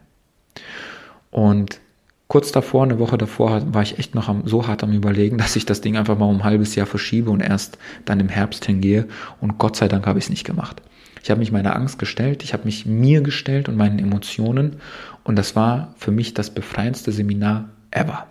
Und 1.31 1.81
kurz 2.27 2.51
davor, 2.51 2.83
eine 2.83 2.99
Woche 2.99 3.17
davor, 3.17 3.73
war 3.73 3.81
ich 3.81 3.99
echt 3.99 4.15
noch 4.15 4.27
am, 4.27 4.47
so 4.47 4.67
hart 4.67 4.83
am 4.83 4.91
Überlegen, 4.91 5.37
dass 5.39 5.55
ich 5.55 5.65
das 5.65 5.81
Ding 5.81 5.97
einfach 5.97 6.17
mal 6.17 6.25
um 6.25 6.37
ein 6.37 6.43
halbes 6.43 6.75
Jahr 6.75 6.87
verschiebe 6.87 7.29
und 7.31 7.41
erst 7.41 7.77
dann 8.05 8.19
im 8.19 8.29
Herbst 8.29 8.65
hingehe. 8.65 9.07
Und 9.41 9.57
Gott 9.57 9.75
sei 9.75 9.87
Dank 9.87 10.05
habe 10.07 10.19
ich 10.19 10.25
es 10.25 10.29
nicht 10.29 10.45
gemacht. 10.45 10.81
Ich 11.23 11.31
habe 11.31 11.39
mich 11.39 11.51
meiner 11.51 11.75
Angst 11.75 11.97
gestellt, 11.97 12.43
ich 12.43 12.53
habe 12.53 12.65
mich 12.65 12.85
mir 12.85 13.21
gestellt 13.21 13.67
und 13.67 13.77
meinen 13.77 13.97
Emotionen 13.97 14.75
und 15.23 15.35
das 15.37 15.55
war 15.55 15.95
für 15.97 16.11
mich 16.11 16.35
das 16.35 16.51
befreiendste 16.51 17.11
Seminar 17.11 17.69
ever. 17.89 18.27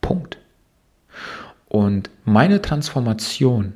Punkt. 0.00 0.38
Und 1.68 2.08
meine 2.24 2.62
Transformation, 2.62 3.74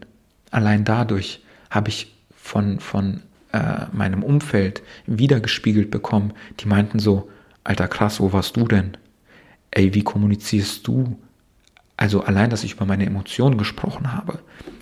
allein 0.53 0.85
dadurch 0.85 1.43
habe 1.69 1.89
ich 1.89 2.15
von, 2.37 2.79
von 2.79 3.23
äh, 3.53 3.87
meinem 3.93 4.23
Umfeld 4.23 4.83
wiedergespiegelt 5.07 5.91
bekommen, 5.91 6.33
die 6.61 6.69
meinten 6.69 7.01
so, 7.01 7.29
alter 7.65 7.89
krass, 7.89 8.21
wo 8.21 8.33
warst 8.33 8.57
du 8.57 8.69
denn? 8.69 8.97
Ey, 9.73 9.95
wie 9.95 10.05
kommunizierst 10.05 10.87
du? 10.87 11.19
Also 11.97 12.23
allein, 12.23 12.51
dass 12.51 12.65
ich 12.65 12.75
über 12.75 12.87
meine 12.87 13.07
Emotionen 13.07 13.59
gesprochen 13.59 14.13
habe, 14.13 14.39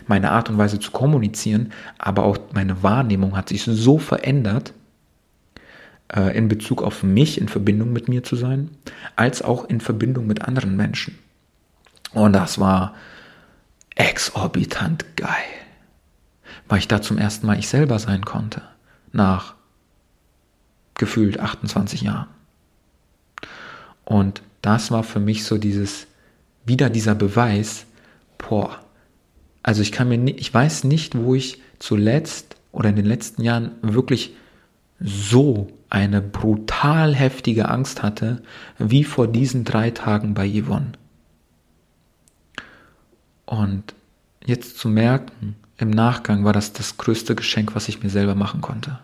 meine 0.07 0.31
Art 0.31 0.51
und 0.51 0.59
Weise 0.59 0.79
zu 0.79 0.91
kommunizieren, 0.91 1.73
aber 1.99 2.25
auch 2.25 2.39
meine 2.53 2.83
Wahrnehmung 2.83 3.37
hat 3.37 3.49
sich 3.49 3.63
so 3.63 3.99
verändert, 3.99 4.75
äh, 6.13 6.37
in 6.37 6.49
Bezug 6.49 6.83
auf 6.83 7.03
mich, 7.03 7.41
in 7.41 7.49
Verbindung 7.49 7.93
mit 7.93 8.09
mir 8.09 8.23
zu 8.23 8.37
sein, 8.37 8.71
als 9.17 9.43
auch 9.43 9.65
in 9.65 9.81
Verbindung 9.81 10.27
mit 10.27 10.43
anderen 10.43 10.77
Menschen. 10.77 11.19
Und 12.13 12.33
das 12.33 12.59
war 12.59 12.95
exorbitant 13.95 15.05
geil, 15.17 15.29
weil 16.69 16.79
ich 16.79 16.89
da 16.89 17.01
zum 17.01 17.19
ersten 17.19 17.47
Mal 17.47 17.59
ich 17.59 17.69
selber 17.69 17.99
sein 17.99 18.25
konnte, 18.25 18.63
nach 19.13 19.55
gefühlt 20.95 21.39
28 21.39 22.03
Jahren. 22.03 22.29
Und 24.05 24.43
das 24.63 24.91
war 24.91 25.03
für 25.03 25.21
mich 25.21 25.45
so 25.45 25.59
dieses, 25.59 26.07
wieder 26.65 26.91
dieser 26.91 27.15
Beweis, 27.15 27.87
boah, 28.39 28.81
also 29.63 29.83
ich 29.83 29.93
kann 29.93 30.09
mir 30.09 30.19
nicht, 30.19 30.41
ich 30.41 30.53
weiß 30.53 30.85
nicht, 30.85 31.17
wo 31.17 31.35
ich 31.35 31.61
zuletzt 31.79 32.57
oder 32.73 32.91
in 32.91 32.97
den 32.97 33.07
letzten 33.07 33.43
Jahren 33.43 33.73
wirklich 33.83 34.35
so 35.01 35.69
eine 35.89 36.21
brutal 36.21 37.15
heftige 37.15 37.69
Angst 37.69 38.03
hatte, 38.03 38.43
wie 38.79 39.05
vor 39.05 39.27
diesen 39.27 39.65
drei 39.65 39.91
Tagen 39.91 40.35
bei 40.35 40.49
Yvonne. 40.49 40.93
Und 43.45 43.95
jetzt 44.45 44.79
zu 44.79 44.89
merken, 44.89 45.57
im 45.77 45.91
Nachgang 45.91 46.45
war 46.45 46.53
das 46.53 46.73
das 46.73 46.99
größte 46.99 47.35
Geschenk, 47.35 47.75
was 47.75 47.89
ich 47.89 48.03
mir 48.03 48.11
selber 48.11 48.35
machen 48.35 48.61
konnte. 48.61 49.01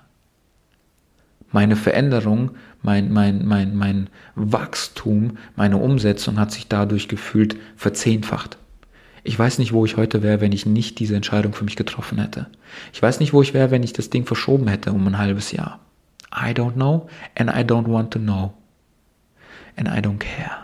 Meine 1.57 1.77
Veränderung, 1.77 2.51
mein, 2.83 3.11
mein, 3.11 3.47
mein, 3.47 3.75
mein 3.75 4.11
Wachstum, 4.35 5.38
meine 5.57 5.79
Umsetzung 5.79 6.38
hat 6.38 6.53
sich 6.53 6.69
dadurch 6.69 7.09
gefühlt 7.09 7.57
verzehnfacht. 7.77 8.59
Ich 9.25 9.38
weiß 9.38 9.59
nicht, 9.59 9.73
wo 9.73 9.87
ich 9.87 9.97
heute 9.97 10.23
wäre, 10.23 10.42
wenn 10.42 10.53
ich 10.53 10.66
nicht 10.66 10.99
diese 10.99 11.16
Entscheidung 11.16 11.55
für 11.55 11.64
mich 11.64 11.77
getroffen 11.77 12.19
hätte. 12.19 12.49
Ich 12.92 13.01
weiß 13.01 13.21
nicht, 13.21 13.33
wo 13.33 13.40
ich 13.40 13.55
wäre, 13.55 13.71
wenn 13.71 13.83
ich 13.83 13.95
das 13.95 14.11
Ding 14.11 14.27
verschoben 14.27 14.69
hätte 14.69 14.92
um 14.92 15.07
ein 15.07 15.16
halbes 15.16 15.51
Jahr. 15.51 15.81
I 16.31 16.51
don't 16.51 16.75
know 16.75 17.09
and 17.38 17.49
I 17.49 17.62
don't 17.62 17.90
want 17.90 18.11
to 18.11 18.19
know. 18.19 18.53
And 19.77 19.88
I 19.88 20.03
don't 20.07 20.19
care. 20.19 20.59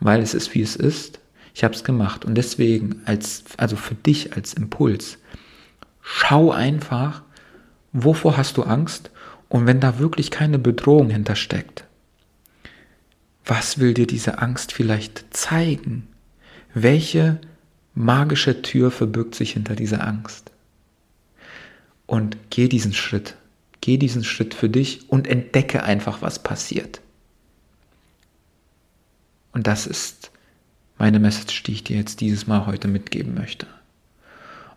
Weil 0.00 0.22
es 0.22 0.32
ist, 0.32 0.54
wie 0.54 0.62
es 0.62 0.76
ist. 0.76 1.20
Ich 1.52 1.62
habe 1.62 1.74
es 1.74 1.84
gemacht. 1.84 2.24
Und 2.24 2.36
deswegen, 2.36 3.02
als, 3.04 3.44
also 3.58 3.76
für 3.76 3.96
dich 3.96 4.34
als 4.34 4.54
Impuls, 4.54 5.18
schau 6.00 6.52
einfach, 6.52 7.20
wovor 7.92 8.38
hast 8.38 8.56
du 8.56 8.62
Angst? 8.62 9.10
Und 9.52 9.66
wenn 9.66 9.80
da 9.80 9.98
wirklich 9.98 10.30
keine 10.30 10.58
Bedrohung 10.58 11.10
hintersteckt, 11.10 11.84
was 13.44 13.78
will 13.78 13.92
dir 13.92 14.06
diese 14.06 14.38
Angst 14.38 14.72
vielleicht 14.72 15.36
zeigen? 15.36 16.08
Welche 16.72 17.38
magische 17.92 18.62
Tür 18.62 18.90
verbirgt 18.90 19.34
sich 19.34 19.52
hinter 19.52 19.76
dieser 19.76 20.06
Angst? 20.06 20.52
Und 22.06 22.38
geh 22.48 22.66
diesen 22.66 22.94
Schritt. 22.94 23.36
Geh 23.82 23.98
diesen 23.98 24.24
Schritt 24.24 24.54
für 24.54 24.70
dich 24.70 25.10
und 25.10 25.26
entdecke 25.26 25.82
einfach, 25.82 26.22
was 26.22 26.42
passiert. 26.42 27.02
Und 29.52 29.66
das 29.66 29.86
ist 29.86 30.30
meine 30.96 31.18
Message, 31.18 31.62
die 31.64 31.72
ich 31.72 31.84
dir 31.84 31.98
jetzt 31.98 32.22
dieses 32.22 32.46
Mal 32.46 32.64
heute 32.64 32.88
mitgeben 32.88 33.34
möchte. 33.34 33.66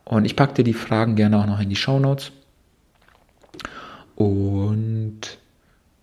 Und 0.04 0.26
ich 0.26 0.36
packe 0.36 0.56
dir 0.56 0.64
die 0.66 0.74
Fragen 0.74 1.16
gerne 1.16 1.40
auch 1.40 1.46
noch 1.46 1.62
in 1.62 1.70
die 1.70 1.78
Show 1.78 1.98
Notes. 1.98 2.34
Und 4.16 5.38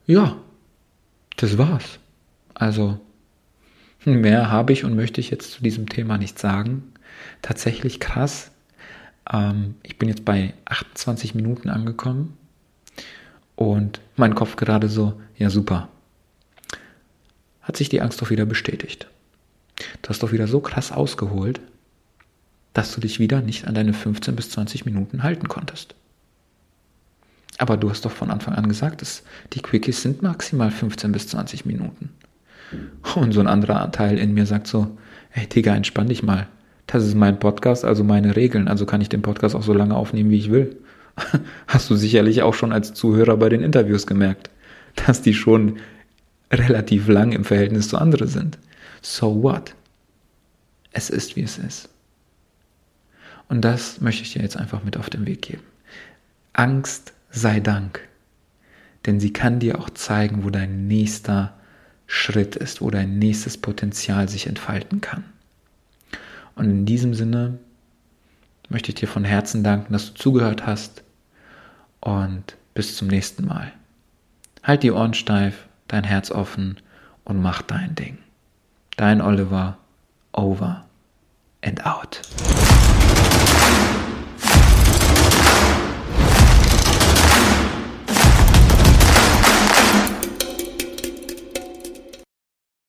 ja, 0.06 0.36
das 1.36 1.58
war's. 1.58 1.98
Also 2.54 3.00
Mehr 4.04 4.50
habe 4.50 4.72
ich 4.72 4.84
und 4.84 4.96
möchte 4.96 5.20
ich 5.20 5.30
jetzt 5.30 5.52
zu 5.52 5.62
diesem 5.62 5.88
Thema 5.88 6.18
nicht 6.18 6.38
sagen. 6.38 6.92
Tatsächlich 7.40 8.00
krass. 8.00 8.50
Ähm, 9.32 9.76
ich 9.82 9.96
bin 9.98 10.08
jetzt 10.08 10.24
bei 10.24 10.54
28 10.64 11.34
Minuten 11.34 11.68
angekommen 11.68 12.36
und 13.54 14.00
mein 14.16 14.34
Kopf 14.34 14.56
gerade 14.56 14.88
so, 14.88 15.20
ja 15.36 15.50
super. 15.50 15.88
Hat 17.60 17.76
sich 17.76 17.88
die 17.88 18.00
Angst 18.00 18.20
doch 18.20 18.30
wieder 18.30 18.44
bestätigt. 18.44 19.06
Du 20.02 20.08
hast 20.08 20.22
doch 20.22 20.32
wieder 20.32 20.48
so 20.48 20.60
krass 20.60 20.90
ausgeholt, 20.90 21.60
dass 22.72 22.92
du 22.92 23.00
dich 23.00 23.20
wieder 23.20 23.40
nicht 23.40 23.68
an 23.68 23.74
deine 23.74 23.92
15 23.92 24.34
bis 24.34 24.50
20 24.50 24.84
Minuten 24.84 25.22
halten 25.22 25.46
konntest. 25.46 25.94
Aber 27.62 27.76
du 27.76 27.90
hast 27.90 28.04
doch 28.04 28.10
von 28.10 28.32
Anfang 28.32 28.54
an 28.54 28.68
gesagt, 28.68 29.02
dass 29.02 29.22
die 29.52 29.60
Quickies 29.60 30.02
sind 30.02 30.20
maximal 30.20 30.72
15 30.72 31.12
bis 31.12 31.28
20 31.28 31.64
Minuten. 31.64 32.10
Und 33.14 33.30
so 33.30 33.38
ein 33.38 33.46
anderer 33.46 33.92
Teil 33.92 34.18
in 34.18 34.34
mir 34.34 34.46
sagt 34.46 34.66
so, 34.66 34.98
hey 35.30 35.46
Digga, 35.46 35.72
entspann 35.72 36.08
dich 36.08 36.24
mal. 36.24 36.48
Das 36.88 37.06
ist 37.06 37.14
mein 37.14 37.38
Podcast, 37.38 37.84
also 37.84 38.02
meine 38.02 38.34
Regeln, 38.34 38.66
also 38.66 38.84
kann 38.84 39.00
ich 39.00 39.10
den 39.10 39.22
Podcast 39.22 39.54
auch 39.54 39.62
so 39.62 39.72
lange 39.74 39.94
aufnehmen, 39.94 40.30
wie 40.30 40.38
ich 40.38 40.50
will. 40.50 40.76
Hast 41.68 41.88
du 41.88 41.94
sicherlich 41.94 42.42
auch 42.42 42.54
schon 42.54 42.72
als 42.72 42.94
Zuhörer 42.94 43.36
bei 43.36 43.48
den 43.48 43.62
Interviews 43.62 44.08
gemerkt, 44.08 44.50
dass 45.06 45.22
die 45.22 45.32
schon 45.32 45.76
relativ 46.50 47.06
lang 47.06 47.30
im 47.30 47.44
Verhältnis 47.44 47.88
zu 47.88 47.96
anderen 47.96 48.26
sind. 48.26 48.58
So 49.02 49.40
what? 49.40 49.76
Es 50.90 51.10
ist, 51.10 51.36
wie 51.36 51.42
es 51.42 51.58
ist. 51.58 51.90
Und 53.48 53.60
das 53.60 54.00
möchte 54.00 54.24
ich 54.24 54.32
dir 54.32 54.42
jetzt 54.42 54.56
einfach 54.56 54.82
mit 54.82 54.96
auf 54.96 55.10
den 55.10 55.26
Weg 55.26 55.42
geben. 55.42 55.62
Angst 56.54 57.12
sei 57.32 57.60
Dank, 57.60 58.06
denn 59.06 59.18
sie 59.18 59.32
kann 59.32 59.58
dir 59.58 59.80
auch 59.80 59.90
zeigen, 59.90 60.44
wo 60.44 60.50
dein 60.50 60.86
nächster 60.86 61.54
Schritt 62.06 62.56
ist, 62.56 62.80
wo 62.80 62.90
dein 62.90 63.18
nächstes 63.18 63.56
Potenzial 63.56 64.28
sich 64.28 64.46
entfalten 64.46 65.00
kann. 65.00 65.24
Und 66.54 66.66
in 66.66 66.86
diesem 66.86 67.14
Sinne 67.14 67.58
möchte 68.68 68.90
ich 68.90 68.96
dir 68.96 69.08
von 69.08 69.24
Herzen 69.24 69.64
danken, 69.64 69.92
dass 69.92 70.12
du 70.12 70.14
zugehört 70.14 70.66
hast 70.66 71.02
und 72.00 72.56
bis 72.74 72.96
zum 72.96 73.08
nächsten 73.08 73.46
Mal. 73.46 73.72
Halt 74.62 74.82
die 74.82 74.92
Ohren 74.92 75.14
steif, 75.14 75.66
dein 75.88 76.04
Herz 76.04 76.30
offen 76.30 76.76
und 77.24 77.40
mach 77.40 77.62
dein 77.62 77.94
Ding. 77.94 78.18
Dein 78.96 79.20
Oliver, 79.20 79.78
over 80.32 80.84
and 81.62 81.84
out. 81.86 82.20